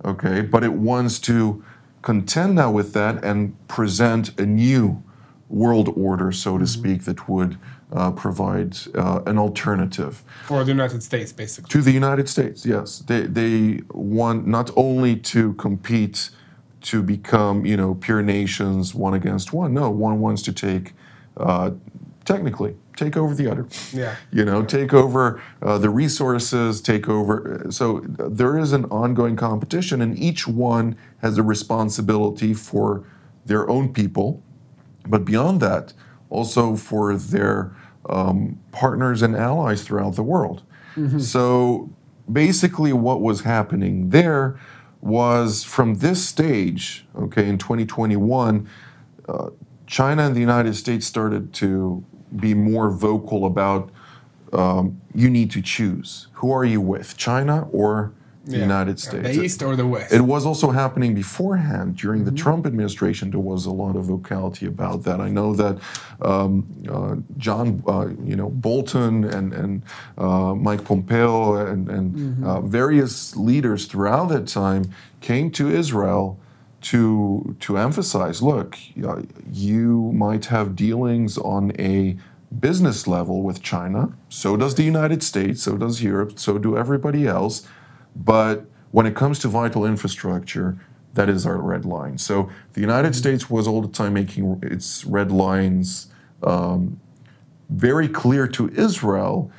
Okay? 0.05 0.41
But 0.41 0.63
it 0.63 0.73
wants 0.73 1.19
to 1.19 1.63
contend 2.01 2.55
now 2.55 2.71
with 2.71 2.93
that 2.93 3.23
and 3.23 3.55
present 3.67 4.39
a 4.39 4.45
new 4.45 5.03
world 5.49 5.89
order, 5.95 6.31
so 6.31 6.57
to 6.57 6.63
mm-hmm. 6.63 6.79
speak, 6.79 7.03
that 7.03 7.29
would 7.29 7.57
uh, 7.93 8.11
provide 8.11 8.77
uh, 8.95 9.21
an 9.25 9.37
alternative 9.37 10.23
for 10.45 10.63
the 10.63 10.71
United 10.71 11.03
States, 11.03 11.33
basically. 11.33 11.69
To 11.69 11.81
the 11.81 11.91
United 11.91 12.29
States, 12.29 12.65
yes. 12.65 12.99
They 12.99 13.21
they 13.21 13.81
want 13.91 14.47
not 14.47 14.71
only 14.75 15.17
to 15.17 15.53
compete 15.53 16.29
to 16.81 17.03
become 17.03 17.65
you 17.65 17.77
know 17.77 17.95
pure 17.95 18.21
nations 18.21 18.95
one 18.95 19.13
against 19.13 19.53
one. 19.53 19.73
No, 19.73 19.89
one 19.89 20.21
wants 20.21 20.41
to 20.43 20.53
take 20.53 20.93
uh, 21.37 21.71
technically 22.31 22.75
take 22.95 23.17
over 23.17 23.33
the 23.33 23.49
other. 23.49 23.67
Yeah. 23.93 24.15
You 24.31 24.45
know, 24.45 24.63
take 24.63 24.93
over 24.93 25.41
uh, 25.61 25.77
the 25.77 25.89
resources, 25.89 26.81
take 26.81 27.09
over. 27.09 27.65
So 27.69 28.01
there 28.05 28.57
is 28.57 28.73
an 28.73 28.85
ongoing 28.85 29.35
competition, 29.35 30.01
and 30.01 30.17
each 30.17 30.47
one 30.47 30.95
has 31.21 31.37
a 31.37 31.43
responsibility 31.43 32.53
for 32.53 33.03
their 33.45 33.69
own 33.69 33.93
people, 33.93 34.43
but 35.07 35.25
beyond 35.25 35.61
that, 35.61 35.93
also 36.29 36.75
for 36.75 37.15
their 37.15 37.75
um, 38.09 38.59
partners 38.71 39.21
and 39.21 39.35
allies 39.35 39.83
throughout 39.83 40.15
the 40.15 40.23
world. 40.23 40.63
Mm-hmm. 40.95 41.19
So 41.19 41.89
basically, 42.31 42.93
what 42.93 43.21
was 43.21 43.41
happening 43.41 44.09
there 44.09 44.59
was 45.01 45.63
from 45.63 45.95
this 45.95 46.25
stage, 46.25 47.05
okay, 47.15 47.47
in 47.47 47.57
2021. 47.57 48.69
Uh, 49.27 49.49
China 49.87 50.23
and 50.23 50.35
the 50.35 50.39
United 50.39 50.75
States 50.75 51.05
started 51.05 51.51
to 51.53 52.05
be 52.35 52.53
more 52.53 52.89
vocal 52.89 53.45
about 53.45 53.89
um, 54.53 55.01
you 55.13 55.29
need 55.29 55.51
to 55.51 55.61
choose. 55.61 56.27
Who 56.33 56.51
are 56.51 56.65
you 56.65 56.81
with, 56.81 57.17
China 57.17 57.67
or 57.71 58.13
the 58.45 58.57
yeah. 58.57 58.63
United 58.63 58.99
States? 58.99 59.37
The 59.37 59.43
East 59.43 59.63
or 59.63 59.75
the 59.75 59.87
West? 59.87 60.13
It 60.13 60.21
was 60.21 60.45
also 60.45 60.71
happening 60.71 61.13
beforehand. 61.13 61.95
During 61.95 62.21
mm-hmm. 62.21 62.35
the 62.35 62.41
Trump 62.41 62.65
administration, 62.65 63.31
there 63.31 63.39
was 63.39 63.65
a 63.65 63.71
lot 63.71 63.95
of 63.95 64.05
vocality 64.05 64.65
about 64.65 65.03
that. 65.03 65.21
I 65.21 65.29
know 65.29 65.53
that 65.55 65.79
um, 66.21 66.67
uh, 66.89 67.15
John, 67.37 67.83
uh, 67.87 68.07
you 68.23 68.35
know, 68.35 68.49
Bolton 68.49 69.23
and, 69.25 69.53
and 69.53 69.83
uh, 70.17 70.53
Mike 70.55 70.83
Pompeo 70.83 71.65
and, 71.65 71.89
and 71.89 72.15
mm-hmm. 72.15 72.43
Uh, 72.43 72.61
various 72.61 73.35
leaders 73.35 73.85
throughout 73.85 74.29
that 74.29 74.47
time 74.47 74.91
came 75.21 75.51
to 75.51 75.69
Israel 75.69 76.39
to 76.81 77.55
to 77.59 77.77
emphasize 77.77 78.41
look 78.41 78.77
you 79.51 80.11
might 80.13 80.45
have 80.45 80.75
dealings 80.75 81.37
on 81.37 81.71
a 81.79 82.17
business 82.59 83.07
level 83.07 83.43
with 83.43 83.61
China. 83.61 84.11
So 84.27 84.57
does 84.57 84.75
the 84.75 84.83
United 84.83 85.23
States 85.23 85.63
so 85.63 85.77
does 85.77 86.03
Europe 86.03 86.37
so 86.39 86.57
do 86.57 86.77
everybody 86.77 87.27
else. 87.27 87.67
But 88.15 88.65
when 88.91 89.05
it 89.05 89.15
comes 89.15 89.39
to 89.39 89.47
vital 89.47 89.85
infrastructure 89.85 90.77
that 91.13 91.29
is 91.29 91.45
our 91.45 91.57
red 91.57 91.85
line. 91.85 92.17
So 92.17 92.49
the 92.73 92.81
United 92.81 93.15
States 93.15 93.49
was 93.49 93.67
all 93.67 93.81
the 93.81 93.89
time 93.89 94.13
making 94.13 94.59
its 94.63 95.03
red 95.05 95.31
lines 95.31 96.07
um, 96.43 96.99
very 97.69 98.07
clear 98.07 98.47
to 98.47 98.69
Israel 98.69 99.51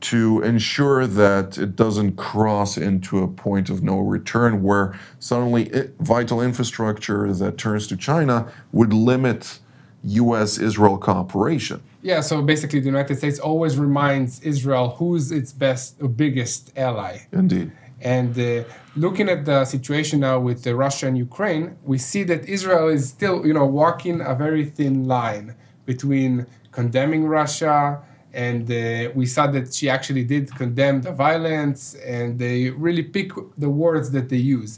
to 0.00 0.40
ensure 0.42 1.06
that 1.06 1.58
it 1.58 1.74
doesn't 1.74 2.16
cross 2.16 2.76
into 2.76 3.18
a 3.22 3.28
point 3.28 3.68
of 3.68 3.82
no 3.82 3.98
return 3.98 4.62
where 4.62 4.98
suddenly 5.18 5.64
it, 5.64 5.94
vital 5.98 6.40
infrastructure 6.40 7.32
that 7.32 7.58
turns 7.58 7.86
to 7.88 7.96
China 7.96 8.50
would 8.72 8.92
limit 8.92 9.58
U.S. 10.04 10.58
Israel 10.58 10.98
cooperation. 10.98 11.82
Yeah, 12.02 12.20
so 12.20 12.42
basically, 12.42 12.78
the 12.80 12.86
United 12.86 13.18
States 13.18 13.38
always 13.40 13.76
reminds 13.76 14.40
Israel 14.40 14.90
who's 14.98 15.32
its 15.32 15.52
best 15.52 15.96
or 16.00 16.08
biggest 16.08 16.72
ally. 16.76 17.26
Indeed. 17.32 17.72
And 18.00 18.38
uh, 18.38 18.62
looking 18.94 19.28
at 19.28 19.44
the 19.44 19.64
situation 19.64 20.20
now 20.20 20.38
with 20.38 20.64
uh, 20.66 20.74
Russia 20.74 21.08
and 21.08 21.18
Ukraine, 21.18 21.76
we 21.82 21.98
see 21.98 22.22
that 22.24 22.44
Israel 22.48 22.88
is 22.88 23.08
still, 23.08 23.44
you 23.44 23.52
know, 23.52 23.66
walking 23.66 24.20
a 24.20 24.34
very 24.34 24.64
thin 24.64 25.08
line 25.08 25.56
between 25.84 26.46
condemning 26.70 27.26
Russia 27.26 28.00
and 28.46 28.64
uh, 28.70 29.10
we 29.20 29.26
saw 29.26 29.44
that 29.56 29.66
she 29.76 29.86
actually 29.96 30.24
did 30.34 30.44
condemn 30.62 30.96
the 31.08 31.14
violence 31.26 31.80
and 32.16 32.38
they 32.38 32.70
really 32.86 33.02
pick 33.16 33.30
the 33.64 33.70
words 33.84 34.06
that 34.16 34.26
they 34.32 34.42
use. 34.58 34.72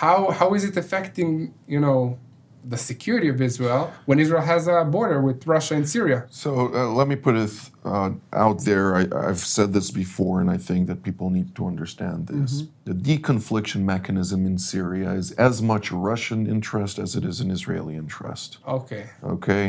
How 0.00 0.18
how 0.38 0.48
is 0.56 0.62
it 0.68 0.76
affecting, 0.84 1.30
you 1.74 1.80
know, 1.86 1.98
the 2.74 2.80
security 2.92 3.28
of 3.34 3.38
Israel 3.48 3.82
when 4.08 4.18
Israel 4.24 4.44
has 4.54 4.62
a 4.66 4.78
border 4.96 5.20
with 5.28 5.46
Russia 5.46 5.74
and 5.78 5.86
Syria. 5.96 6.20
So 6.30 6.50
uh, 6.74 6.88
let 7.00 7.06
me 7.12 7.16
put 7.26 7.36
it 7.44 7.54
uh, 7.84 8.10
out 8.44 8.58
there. 8.68 8.86
I, 8.96 9.02
have 9.32 9.44
said 9.58 9.68
this 9.76 9.90
before, 9.90 10.36
and 10.42 10.50
I 10.56 10.58
think 10.68 10.80
that 10.90 10.98
people 11.08 11.28
need 11.38 11.54
to 11.58 11.62
understand 11.72 12.18
this. 12.32 12.52
Mm-hmm. 12.52 12.90
The 12.90 12.96
deconfliction 13.10 13.82
mechanism 13.94 14.40
in 14.50 14.56
Syria 14.72 15.10
is 15.12 15.26
as 15.32 15.60
much 15.72 15.84
a 15.90 15.96
Russian 16.10 16.40
interest 16.54 16.94
as 17.04 17.10
it 17.18 17.24
is 17.30 17.36
an 17.44 17.50
Israeli 17.50 17.94
interest. 18.04 18.50
Okay. 18.78 19.04
Okay. 19.36 19.64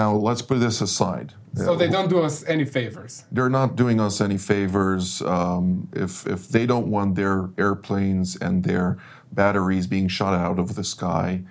Now 0.00 0.10
let's 0.28 0.42
put 0.42 0.58
this 0.66 0.80
aside. 0.88 1.28
So 1.56 1.76
they 1.76 1.88
don't 1.88 2.08
do 2.08 2.20
us 2.20 2.44
any 2.46 2.64
favors. 2.64 3.24
They're 3.30 3.48
not 3.48 3.76
doing 3.76 4.00
us 4.00 4.20
any 4.20 4.38
favors. 4.38 5.22
Um, 5.22 5.88
if 5.92 6.26
if 6.26 6.48
they 6.48 6.66
don't 6.66 6.88
want 6.88 7.14
their 7.14 7.50
airplanes 7.58 8.36
and 8.36 8.64
their 8.64 8.98
batteries 9.32 9.86
being 9.86 10.08
shot 10.08 10.34
out 10.34 10.58
of 10.58 10.74
the 10.74 10.84
sky, 10.84 11.42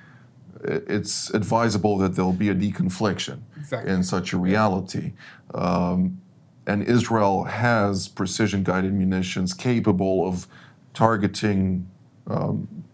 it's 0.63 1.29
advisable 1.31 1.97
that 1.99 2.15
there'll 2.15 2.33
be 2.33 2.49
a 2.49 2.55
deconfliction 2.55 3.41
exactly. 3.57 3.91
in 3.91 4.03
such 4.03 4.33
a 4.33 4.37
reality. 4.37 5.13
Um, 5.53 6.21
and 6.65 6.83
Israel 6.83 7.43
has 7.43 8.07
precision 8.07 8.63
guided 8.63 8.93
munitions 8.93 9.53
capable 9.53 10.25
of 10.25 10.47
targeting 10.93 11.89
um, 12.27 12.85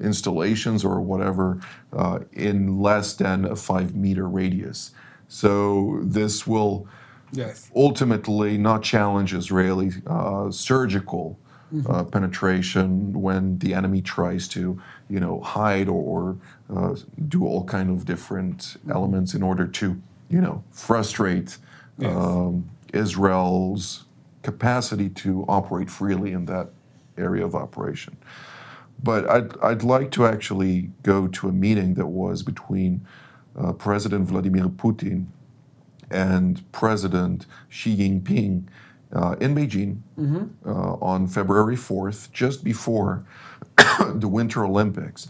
installations 0.00 0.84
or 0.84 1.00
whatever 1.00 1.60
uh, 1.92 2.20
in 2.32 2.80
less 2.80 3.14
than 3.14 3.44
a 3.44 3.56
five 3.56 3.94
meter 3.94 4.28
radius. 4.28 4.92
So 5.34 5.98
this 6.04 6.46
will 6.46 6.86
yes. 7.32 7.68
ultimately 7.74 8.56
not 8.56 8.84
challenge 8.84 9.34
Israeli 9.34 9.90
uh, 10.06 10.48
surgical 10.52 11.36
mm-hmm. 11.74 11.90
uh, 11.90 12.04
penetration 12.04 13.12
when 13.12 13.58
the 13.58 13.74
enemy 13.74 14.00
tries 14.00 14.46
to, 14.48 14.80
you 15.10 15.18
know, 15.18 15.40
hide 15.40 15.88
or, 15.88 16.36
uh, 16.72 16.94
do 17.26 17.44
all 17.44 17.64
kind 17.64 17.90
of 17.90 18.04
different 18.04 18.58
mm-hmm. 18.58 18.92
elements 18.92 19.34
in 19.34 19.42
order 19.42 19.66
to, 19.66 20.00
you 20.28 20.40
know, 20.40 20.62
frustrate 20.70 21.58
yes. 21.98 22.14
um, 22.14 22.70
Israel's 22.92 24.04
capacity 24.42 25.08
to 25.08 25.44
operate 25.48 25.90
freely 25.90 26.30
in 26.30 26.44
that 26.44 26.68
area 27.18 27.44
of 27.44 27.56
operation. 27.56 28.16
But 29.02 29.28
I'd, 29.28 29.58
I'd 29.58 29.82
like 29.82 30.12
to 30.12 30.26
actually 30.26 30.92
go 31.02 31.26
to 31.26 31.48
a 31.48 31.52
meeting 31.52 31.94
that 31.94 32.06
was 32.06 32.44
between 32.44 33.04
uh, 33.58 33.72
President 33.72 34.28
Vladimir 34.28 34.68
Putin 34.68 35.26
and 36.10 36.70
President 36.72 37.46
Xi 37.68 37.96
Jinping 37.96 38.64
uh, 39.14 39.36
in 39.40 39.54
Beijing 39.54 40.00
mm-hmm. 40.18 40.68
uh, 40.68 40.94
on 40.94 41.26
February 41.26 41.76
4th, 41.76 42.32
just 42.32 42.64
before 42.64 43.24
the 44.14 44.28
Winter 44.28 44.64
Olympics, 44.64 45.28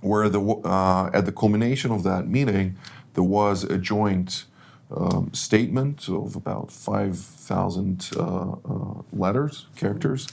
where 0.00 0.28
the, 0.28 0.40
uh, 0.40 1.10
at 1.12 1.26
the 1.26 1.32
culmination 1.32 1.90
of 1.90 2.02
that 2.04 2.28
meeting, 2.28 2.76
there 3.14 3.24
was 3.24 3.64
a 3.64 3.78
joint 3.78 4.44
um, 4.94 5.32
statement 5.32 6.08
of 6.08 6.36
about 6.36 6.70
5,000 6.70 8.10
uh, 8.16 8.20
uh, 8.20 9.02
letters, 9.12 9.66
characters, 9.76 10.28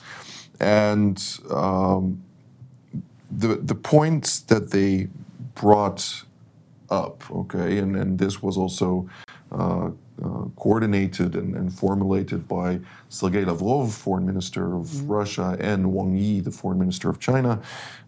and 0.59 1.39
um, 1.49 2.21
the, 3.31 3.55
the 3.55 3.75
points 3.75 4.39
that 4.41 4.71
they 4.71 5.07
brought 5.55 6.23
up, 6.91 7.23
okay, 7.31 7.77
and, 7.79 7.95
and 7.95 8.19
this 8.19 8.43
was 8.43 8.57
also 8.57 9.09
uh, 9.51 9.89
uh, 10.23 10.45
coordinated 10.55 11.35
and, 11.35 11.55
and, 11.55 11.73
formulated 11.73 12.47
by 12.47 12.79
Sergei 13.09 13.43
Lavrov, 13.43 13.91
foreign 13.93 14.25
minister 14.25 14.75
of 14.75 14.85
mm-hmm. 14.85 15.07
Russia, 15.07 15.57
and 15.59 15.91
Wang 15.91 16.15
Yi, 16.15 16.41
the 16.41 16.51
foreign 16.51 16.77
minister 16.77 17.09
of 17.09 17.19
China, 17.19 17.59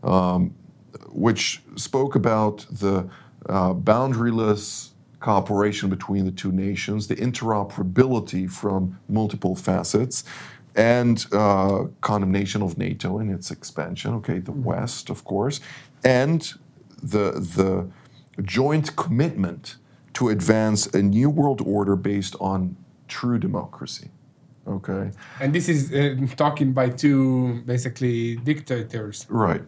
um, 0.03 0.53
which 1.09 1.61
spoke 1.75 2.15
about 2.15 2.65
the 2.69 3.09
uh, 3.49 3.73
boundaryless 3.73 4.91
cooperation 5.19 5.89
between 5.89 6.25
the 6.25 6.31
two 6.31 6.51
nations, 6.51 7.07
the 7.07 7.15
interoperability 7.15 8.49
from 8.49 8.99
multiple 9.09 9.55
facets, 9.55 10.23
and 10.75 11.25
uh, 11.31 11.85
condemnation 12.01 12.61
of 12.61 12.77
NATO 12.77 13.17
and 13.19 13.31
its 13.31 13.49
expansion. 13.49 14.13
Okay, 14.15 14.39
the 14.39 14.51
mm-hmm. 14.51 14.63
West, 14.63 15.09
of 15.09 15.23
course, 15.23 15.61
and 16.03 16.53
the 17.01 17.31
the 17.31 17.87
joint 18.41 18.95
commitment 18.95 19.77
to 20.13 20.29
advance 20.29 20.87
a 20.87 21.01
new 21.01 21.29
world 21.29 21.61
order 21.65 21.95
based 21.95 22.35
on 22.39 22.75
true 23.07 23.37
democracy. 23.37 24.09
Okay. 24.67 25.11
And 25.41 25.53
this 25.53 25.67
is 25.67 25.91
uh, 25.91 26.15
talking 26.35 26.71
by 26.71 26.89
two 26.89 27.61
basically 27.65 28.37
dictators. 28.37 29.25
Right. 29.29 29.61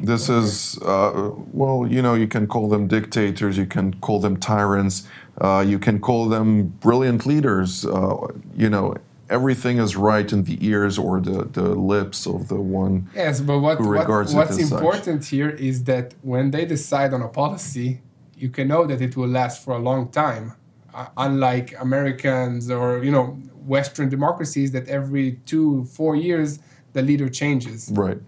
This 0.00 0.28
is, 0.28 0.78
uh, 0.82 1.30
well, 1.52 1.86
you 1.86 2.00
know, 2.00 2.14
you 2.14 2.26
can 2.26 2.46
call 2.46 2.68
them 2.68 2.88
dictators, 2.88 3.58
you 3.58 3.66
can 3.66 3.94
call 4.00 4.18
them 4.18 4.36
tyrants, 4.38 5.06
uh, 5.40 5.64
you 5.66 5.78
can 5.78 6.00
call 6.00 6.28
them 6.28 6.68
brilliant 6.80 7.26
leaders. 7.26 7.84
Uh, 7.84 8.28
you 8.56 8.70
know, 8.70 8.96
everything 9.30 9.78
is 9.78 9.96
right 9.96 10.32
in 10.32 10.44
the 10.44 10.58
ears 10.66 10.98
or 10.98 11.20
the, 11.20 11.44
the 11.44 11.68
lips 11.74 12.26
of 12.26 12.48
the 12.48 12.60
one 12.60 13.08
yes, 13.14 13.40
but 13.40 13.60
what, 13.60 13.80
what 13.80 14.08
what's 14.08 14.58
important 14.58 15.22
such. 15.24 15.30
here 15.30 15.50
is 15.50 15.84
that 15.84 16.14
when 16.22 16.50
they 16.50 16.64
decide 16.66 17.14
on 17.14 17.22
a 17.22 17.28
policy, 17.28 18.02
you 18.36 18.50
can 18.50 18.68
know 18.68 18.86
that 18.86 19.00
it 19.00 19.16
will 19.16 19.28
last 19.28 19.64
for 19.64 19.74
a 19.74 19.78
long 19.78 20.08
time. 20.10 20.54
Uh, 20.92 21.06
unlike 21.16 21.72
Americans 21.80 22.68
or 22.68 23.02
you 23.04 23.12
know 23.12 23.26
Western 23.64 24.08
democracies, 24.08 24.72
that 24.72 24.88
every 24.88 25.38
two 25.46 25.84
four 25.84 26.16
years 26.16 26.58
the 26.94 27.02
leader 27.02 27.28
changes. 27.28 27.90
Right. 27.92 28.18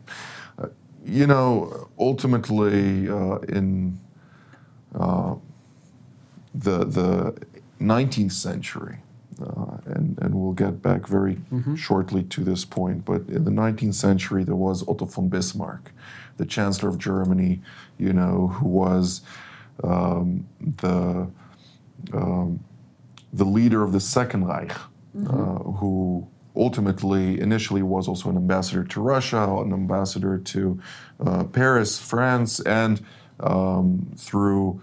Uh, 0.58 0.68
you 1.04 1.26
know, 1.26 1.88
ultimately, 1.98 3.08
uh, 3.08 3.38
in 3.48 3.98
uh, 4.94 5.34
the 6.54 6.84
the 6.84 7.34
19th 7.80 8.32
century, 8.32 8.98
uh, 9.40 9.78
and, 9.86 10.18
and 10.20 10.34
we'll 10.34 10.52
get 10.52 10.82
back 10.82 11.06
very 11.06 11.36
mm-hmm. 11.52 11.74
shortly 11.74 12.22
to 12.24 12.44
this 12.44 12.64
point. 12.64 13.04
But 13.04 13.22
in 13.28 13.44
the 13.44 13.50
19th 13.50 13.94
century, 13.94 14.44
there 14.44 14.56
was 14.56 14.86
Otto 14.86 15.06
von 15.06 15.28
Bismarck, 15.28 15.92
the 16.36 16.46
Chancellor 16.46 16.88
of 16.88 16.98
Germany, 16.98 17.62
you 17.98 18.12
know, 18.12 18.48
who 18.48 18.68
was 18.68 19.22
um, 19.82 20.46
the 20.60 21.28
um, 22.12 22.62
the 23.32 23.44
leader 23.44 23.82
of 23.82 23.92
the 23.92 24.00
Second 24.00 24.44
Reich, 24.46 24.72
mm-hmm. 25.16 25.26
uh, 25.28 25.72
who 25.78 26.26
ultimately 26.54 27.40
initially 27.40 27.82
was 27.82 28.08
also 28.08 28.28
an 28.28 28.36
ambassador 28.36 28.84
to 28.84 29.00
Russia, 29.00 29.42
an 29.42 29.72
ambassador 29.72 30.38
to 30.38 30.80
uh, 31.24 31.44
Paris, 31.44 31.98
France, 31.98 32.60
and 32.60 33.02
um, 33.40 34.12
through 34.16 34.82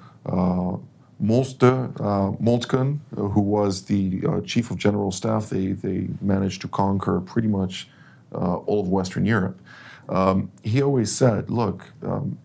Moltke, 1.21 1.63
uh, 1.99 2.32
Moltken, 2.41 2.99
who 3.15 3.41
was 3.41 3.86
the 3.86 4.21
uh, 4.27 4.41
chief 4.41 4.71
of 4.71 4.77
general 4.77 5.12
staff, 5.12 5.49
they, 5.49 5.73
they 5.73 6.08
managed 6.21 6.62
to 6.62 6.67
conquer 6.69 7.19
pretty 7.19 7.47
much 7.49 7.89
uh, 8.34 8.55
all 8.58 8.79
of 8.79 8.88
Western 8.88 9.25
Europe. 9.25 9.60
Um, 10.08 10.51
he 10.63 10.82
always 10.82 11.12
said, 11.12 11.49
look, 11.49 11.86
um, 12.03 12.38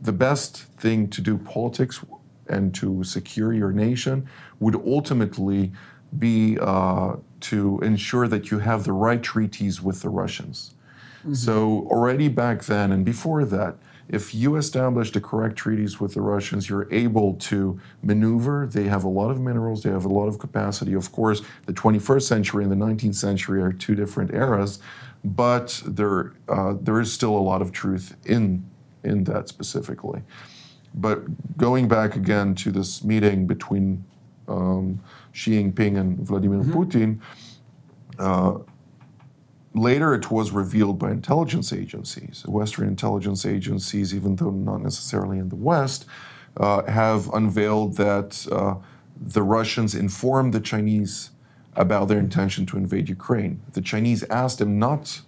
the 0.00 0.12
best 0.12 0.62
thing 0.78 1.08
to 1.08 1.20
do 1.20 1.36
politics 1.38 2.04
and 2.48 2.74
to 2.76 3.04
secure 3.04 3.52
your 3.52 3.72
nation 3.72 4.28
would 4.60 4.76
ultimately 4.76 5.72
be 6.18 6.56
uh, 6.60 7.16
to 7.40 7.80
ensure 7.80 8.26
that 8.28 8.50
you 8.50 8.60
have 8.60 8.84
the 8.84 8.92
right 8.92 9.22
treaties 9.22 9.82
with 9.82 10.02
the 10.02 10.08
Russians. 10.08 10.74
Mm-hmm. 11.20 11.34
So 11.34 11.86
already 11.90 12.28
back 12.28 12.64
then 12.64 12.92
and 12.92 13.04
before 13.04 13.44
that, 13.44 13.76
if 14.08 14.34
you 14.34 14.56
establish 14.56 15.12
the 15.12 15.20
correct 15.20 15.56
treaties 15.56 16.00
with 16.00 16.14
the 16.14 16.20
Russians, 16.20 16.68
you're 16.68 16.92
able 16.92 17.34
to 17.34 17.78
maneuver. 18.02 18.66
They 18.66 18.84
have 18.84 19.04
a 19.04 19.08
lot 19.08 19.30
of 19.30 19.40
minerals, 19.40 19.82
they 19.82 19.90
have 19.90 20.04
a 20.04 20.08
lot 20.08 20.28
of 20.28 20.38
capacity. 20.38 20.94
Of 20.94 21.12
course, 21.12 21.42
the 21.66 21.72
21st 21.72 22.22
century 22.22 22.64
and 22.64 22.72
the 22.72 22.76
19th 22.76 23.16
century 23.16 23.60
are 23.62 23.72
two 23.72 23.94
different 23.94 24.32
eras, 24.32 24.78
but 25.24 25.82
there, 25.86 26.32
uh, 26.48 26.74
there 26.80 27.00
is 27.00 27.12
still 27.12 27.36
a 27.36 27.40
lot 27.40 27.60
of 27.62 27.72
truth 27.72 28.16
in 28.24 28.68
in 29.04 29.24
that 29.24 29.48
specifically. 29.48 30.22
But 30.94 31.56
going 31.56 31.88
back 31.88 32.16
again 32.16 32.54
to 32.56 32.70
this 32.70 33.04
meeting 33.04 33.46
between 33.46 34.04
um, 34.48 35.00
Xi 35.32 35.62
Jinping 35.62 35.98
and 35.98 36.18
Vladimir 36.18 36.60
mm-hmm. 36.60 36.72
Putin, 36.72 37.20
uh, 38.18 38.58
later 39.74 40.14
it 40.14 40.30
was 40.30 40.50
revealed 40.50 40.98
by 40.98 41.10
intelligence 41.10 41.72
agencies, 41.72 42.44
Western 42.46 42.88
intelligence 42.88 43.44
agencies, 43.44 44.14
even 44.14 44.36
though 44.36 44.50
not 44.50 44.82
necessarily 44.82 45.38
in 45.38 45.48
the 45.48 45.56
West, 45.56 46.06
uh, 46.56 46.82
have 46.84 47.32
unveiled 47.34 47.96
that 47.96 48.46
uh, 48.50 48.74
the 49.20 49.42
Russians 49.42 49.94
informed 49.94 50.52
the 50.52 50.60
Chinese 50.60 51.30
about 51.76 52.08
their 52.08 52.18
intention 52.18 52.66
to 52.66 52.76
invade 52.76 53.08
Ukraine. 53.08 53.60
The 53.72 53.80
Chinese 53.80 54.24
asked 54.24 54.58
them 54.58 54.78
not 54.78 55.20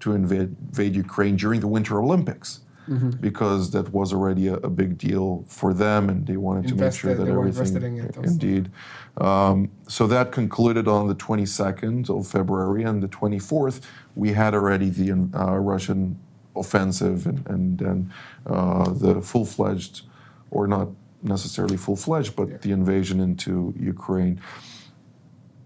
to 0.00 0.14
invade, 0.14 0.56
invade 0.68 0.96
Ukraine 0.96 1.36
during 1.36 1.60
the 1.60 1.68
Winter 1.68 2.00
Olympics. 2.00 2.60
Mm-hmm. 2.88 3.10
Because 3.10 3.70
that 3.70 3.92
was 3.92 4.12
already 4.12 4.48
a, 4.48 4.54
a, 4.54 4.68
big 4.68 4.98
deal 4.98 5.44
for 5.46 5.72
them, 5.72 6.08
and 6.08 6.26
they 6.26 6.36
wanted 6.36 6.68
invested, 6.70 6.78
to 6.78 6.84
make 6.84 7.16
sure 7.18 7.26
that 7.26 7.30
everything. 7.30 7.98
it 7.98 8.16
indeed. 8.16 8.72
Um, 9.18 9.70
so 9.86 10.08
that 10.08 10.32
concluded 10.32 10.88
on 10.88 11.06
the 11.06 11.14
22nd 11.14 12.10
of 12.10 12.26
February, 12.26 12.82
and 12.82 13.00
the 13.00 13.06
24th 13.06 13.82
we 14.16 14.32
had 14.32 14.54
already 14.54 14.90
the 14.90 15.12
uh, 15.12 15.56
Russian 15.58 16.18
offensive 16.56 17.26
and 17.26 17.46
and, 17.48 17.80
and 17.80 18.10
uh, 18.46 18.90
the 18.92 19.22
full-fledged, 19.22 20.02
or 20.50 20.66
not 20.66 20.88
necessarily 21.22 21.76
full-fledged, 21.76 22.34
but 22.34 22.48
yeah. 22.48 22.56
the 22.58 22.72
invasion 22.72 23.20
into 23.20 23.72
Ukraine. 23.78 24.40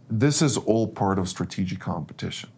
This 0.09 0.43
is 0.43 0.57
all 0.57 0.87
part 0.87 1.19
of 1.19 1.29
strategic 1.29 1.81
competition. 1.81 2.51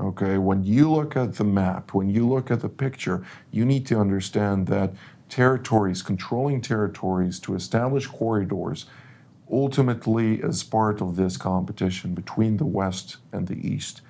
Okay, 0.00 0.38
when 0.38 0.62
you 0.62 0.90
look 0.90 1.16
at 1.16 1.34
the 1.34 1.44
map, 1.44 1.92
when 1.92 2.08
you 2.08 2.28
look 2.28 2.52
at 2.52 2.60
the 2.60 2.68
picture, 2.68 3.24
you 3.50 3.64
need 3.64 3.84
to 3.86 3.98
understand 3.98 4.68
that 4.68 4.92
territories, 5.28 6.02
controlling 6.02 6.60
territories 6.60 7.40
to 7.40 7.54
establish 7.56 8.06
corridors, 8.06 8.86
ultimately 9.50 10.40
as 10.42 10.62
part 10.62 11.00
of 11.00 11.16
this 11.16 11.36
competition 11.36 12.14
between 12.14 12.58
the 12.58 12.64
West 12.64 13.16
and 13.32 13.48
the 13.48 13.56
East, 13.66 14.00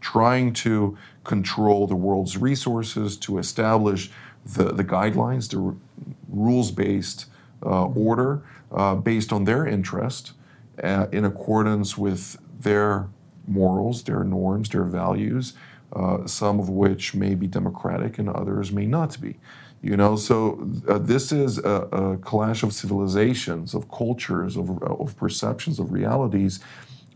trying 0.00 0.52
to 0.52 0.98
control 1.24 1.86
the 1.86 1.96
world's 1.96 2.36
resources, 2.36 3.16
to 3.16 3.38
establish 3.38 4.10
the, 4.44 4.64
the 4.64 4.84
guidelines, 4.84 5.50
the 5.50 5.60
r- 5.60 5.74
rules 6.28 6.70
based 6.70 7.26
uh, 7.64 7.86
order 7.86 8.42
uh, 8.70 8.94
based 8.94 9.32
on 9.32 9.44
their 9.44 9.66
interest 9.66 10.32
uh, 10.82 11.06
in 11.10 11.24
accordance 11.24 11.96
with 11.96 12.38
their 12.60 13.08
morals, 13.48 14.02
their 14.04 14.24
norms, 14.24 14.68
their 14.68 14.84
values, 14.84 15.54
uh, 15.92 16.26
some 16.26 16.60
of 16.60 16.68
which 16.68 17.14
may 17.14 17.34
be 17.34 17.46
democratic 17.46 18.18
and 18.18 18.28
others 18.28 18.70
may 18.72 18.86
not 18.86 19.20
be. 19.20 19.38
You 19.80 19.96
know, 19.96 20.16
so 20.16 20.68
uh, 20.88 20.98
this 20.98 21.30
is 21.30 21.58
a, 21.58 21.88
a, 21.92 22.16
clash 22.18 22.62
of 22.64 22.72
civilizations, 22.72 23.74
of 23.74 23.90
cultures, 23.90 24.56
of, 24.56 24.82
of 24.82 25.16
perceptions, 25.16 25.78
of 25.78 25.92
realities 25.92 26.58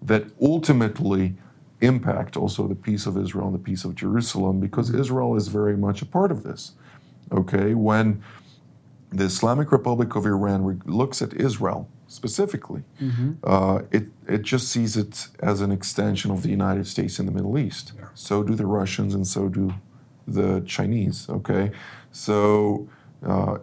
that 0.01 0.27
ultimately 0.41 1.35
impact 1.81 2.37
also 2.37 2.69
the 2.69 2.77
peace 2.77 3.07
of 3.07 3.19
Israel 3.19 3.47
and 3.47 3.55
the 3.55 3.59
peace 3.59 3.85
of 3.85 3.97
Jerusalem 3.97 4.61
because 4.61 4.95
Israel 4.95 5.37
is 5.37 5.49
very 5.49 5.77
much 5.77 6.03
a 6.03 6.07
part 6.07 6.31
of 6.31 6.45
this. 6.45 6.73
Okay, 7.33 7.75
when 7.75 8.23
the 9.11 9.25
Islamic 9.25 9.73
Republic 9.73 10.15
of 10.15 10.25
Iran 10.25 10.65
re- 10.65 10.77
looks 10.85 11.21
at 11.21 11.35
Israel 11.35 11.89
specifically, 12.13 12.83
mm-hmm. 13.01 13.33
uh, 13.43 13.81
it, 13.91 14.05
it 14.29 14.43
just 14.43 14.69
sees 14.69 14.97
it 14.97 15.29
as 15.41 15.61
an 15.61 15.73
extension 15.73 16.31
of 16.31 16.43
the 16.43 16.51
United 16.51 16.87
States 16.87 17.19
in 17.19 17.27
the 17.27 17.33
Middle 17.33 17.59
East. 17.59 17.93
Yeah. 17.99 18.09
So 18.15 18.43
do 18.43 18.55
the 18.55 18.67
Russians 18.67 19.15
and 19.15 19.27
so 19.27 19.49
do 19.49 19.73
the 20.27 20.63
Chinese, 20.67 21.29
okay? 21.29 21.73
So, 22.13 22.89
uh, 23.27 23.59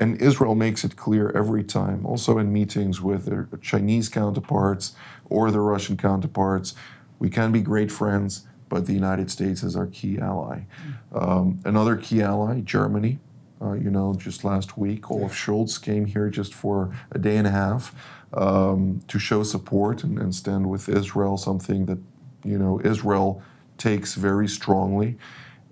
and 0.00 0.20
Israel 0.20 0.56
makes 0.56 0.84
it 0.84 0.96
clear 0.96 1.30
every 1.30 1.62
time, 1.62 2.04
also 2.04 2.38
in 2.38 2.52
meetings 2.52 3.00
with 3.00 3.26
their 3.26 3.48
Chinese 3.62 4.08
counterparts 4.08 4.94
or 5.30 5.50
the 5.50 5.60
Russian 5.60 5.96
counterparts, 5.96 6.74
we 7.20 7.30
can 7.30 7.52
be 7.52 7.60
great 7.60 7.92
friends, 7.92 8.46
but 8.68 8.86
the 8.86 8.92
United 8.92 9.30
States 9.30 9.62
is 9.62 9.76
our 9.76 9.86
key 9.86 10.18
ally. 10.18 10.58
Mm-hmm. 10.58 11.16
Um, 11.16 11.60
another 11.64 11.96
key 11.96 12.20
ally, 12.20 12.60
Germany, 12.60 13.20
uh, 13.64 13.72
you 13.72 13.90
know, 13.90 14.14
just 14.14 14.44
last 14.44 14.76
week, 14.76 15.10
Olaf 15.10 15.32
Scholz 15.32 15.80
came 15.80 16.04
here 16.04 16.28
just 16.28 16.52
for 16.52 16.94
a 17.12 17.18
day 17.18 17.36
and 17.36 17.46
a 17.46 17.50
half 17.50 17.94
um, 18.34 19.00
to 19.08 19.18
show 19.18 19.42
support 19.42 20.04
and, 20.04 20.18
and, 20.18 20.34
stand 20.34 20.68
with 20.68 20.88
Israel, 20.88 21.36
something 21.38 21.86
that, 21.86 21.98
you 22.44 22.58
know, 22.58 22.80
Israel 22.84 23.42
takes 23.78 24.14
very 24.14 24.48
strongly. 24.48 25.16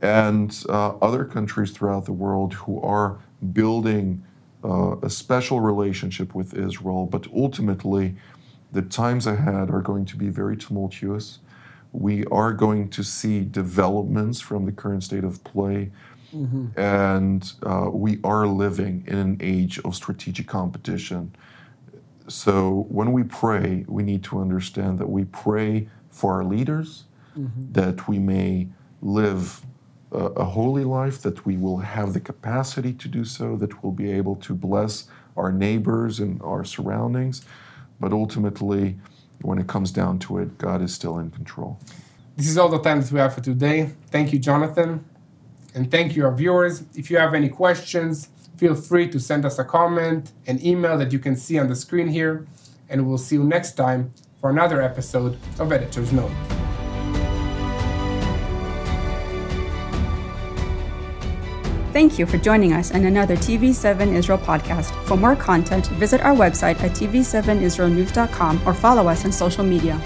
And 0.00 0.64
uh, 0.68 0.96
other 0.98 1.24
countries 1.24 1.70
throughout 1.70 2.06
the 2.06 2.12
world 2.12 2.54
who 2.54 2.80
are 2.82 3.18
building 3.52 4.24
uh, 4.64 4.96
a 5.02 5.10
special 5.10 5.60
relationship 5.60 6.34
with 6.34 6.54
Israel, 6.54 7.06
but 7.06 7.26
ultimately, 7.34 8.16
the 8.72 8.82
times 8.82 9.26
ahead 9.26 9.70
are 9.70 9.82
going 9.82 10.06
to 10.06 10.16
be 10.16 10.28
very 10.28 10.56
tumultuous. 10.56 11.40
We 11.92 12.24
are 12.26 12.52
going 12.52 12.88
to 12.90 13.04
see 13.04 13.44
developments 13.44 14.40
from 14.40 14.64
the 14.64 14.72
current 14.72 15.02
state 15.02 15.24
of 15.24 15.44
play 15.44 15.90
Mm-hmm. 16.34 16.78
And 16.80 17.52
uh, 17.62 17.90
we 17.92 18.18
are 18.24 18.46
living 18.46 19.04
in 19.06 19.18
an 19.18 19.38
age 19.40 19.78
of 19.80 19.94
strategic 19.94 20.46
competition. 20.46 21.34
So 22.28 22.86
when 22.88 23.12
we 23.12 23.22
pray, 23.22 23.84
we 23.88 24.02
need 24.02 24.22
to 24.24 24.40
understand 24.40 24.98
that 24.98 25.08
we 25.08 25.24
pray 25.24 25.88
for 26.10 26.34
our 26.34 26.44
leaders, 26.44 27.04
mm-hmm. 27.36 27.72
that 27.72 28.08
we 28.08 28.18
may 28.18 28.68
live 29.00 29.62
a, 30.12 30.18
a, 30.18 30.44
holy 30.44 30.84
life, 30.84 31.20
that 31.22 31.44
we 31.44 31.56
will 31.56 31.78
have 31.78 32.12
the 32.12 32.20
capacity 32.20 32.92
to 32.92 33.08
do 33.08 33.24
so, 33.24 33.56
that 33.56 33.82
we'll 33.82 33.92
be 33.92 34.10
able 34.12 34.36
to 34.36 34.54
bless 34.54 35.08
our 35.36 35.50
neighbors 35.50 36.20
and 36.20 36.40
our 36.42 36.64
surroundings. 36.64 37.44
But 37.98 38.12
ultimately, 38.12 38.98
when 39.40 39.58
it 39.58 39.66
comes 39.66 39.90
down 39.90 40.18
to 40.20 40.38
it, 40.38 40.58
God 40.58 40.82
is 40.82 40.94
still 40.94 41.18
in 41.18 41.30
control. 41.30 41.80
This 42.36 42.48
is 42.48 42.56
all 42.56 42.68
the 42.68 42.78
time 42.78 43.00
that 43.00 43.10
we 43.12 43.18
have 43.18 43.34
for 43.34 43.40
today. 43.40 43.90
Thank 44.10 44.32
you, 44.32 44.38
Jonathan. 44.38 45.04
And 45.74 45.90
thank 45.90 46.16
you, 46.16 46.24
our 46.24 46.34
viewers. 46.34 46.84
If 46.94 47.10
you 47.10 47.18
have 47.18 47.34
any 47.34 47.48
questions, 47.48 48.28
feel 48.56 48.74
free 48.74 49.08
to 49.08 49.18
send 49.18 49.44
us 49.44 49.58
a 49.58 49.64
comment, 49.64 50.32
an 50.46 50.64
email 50.64 50.98
that 50.98 51.12
you 51.12 51.18
can 51.18 51.36
see 51.36 51.58
on 51.58 51.68
the 51.68 51.76
screen 51.76 52.08
here, 52.08 52.46
and 52.88 53.06
we'll 53.06 53.18
see 53.18 53.36
you 53.36 53.44
next 53.44 53.72
time 53.72 54.12
for 54.40 54.50
another 54.50 54.82
episode 54.82 55.38
of 55.58 55.72
Editor's 55.72 56.12
Note. 56.12 56.30
Thank 61.92 62.18
you 62.18 62.24
for 62.24 62.38
joining 62.38 62.72
us 62.72 62.90
in 62.90 63.04
another 63.04 63.36
TV7 63.36 64.14
Israel 64.14 64.38
podcast. 64.38 64.90
For 65.04 65.16
more 65.16 65.36
content, 65.36 65.86
visit 65.88 66.22
our 66.22 66.34
website 66.34 66.80
at 66.82 66.92
tv7israelnews.com 66.92 68.62
or 68.66 68.72
follow 68.72 69.08
us 69.08 69.26
on 69.26 69.32
social 69.32 69.62
media. 69.62 70.00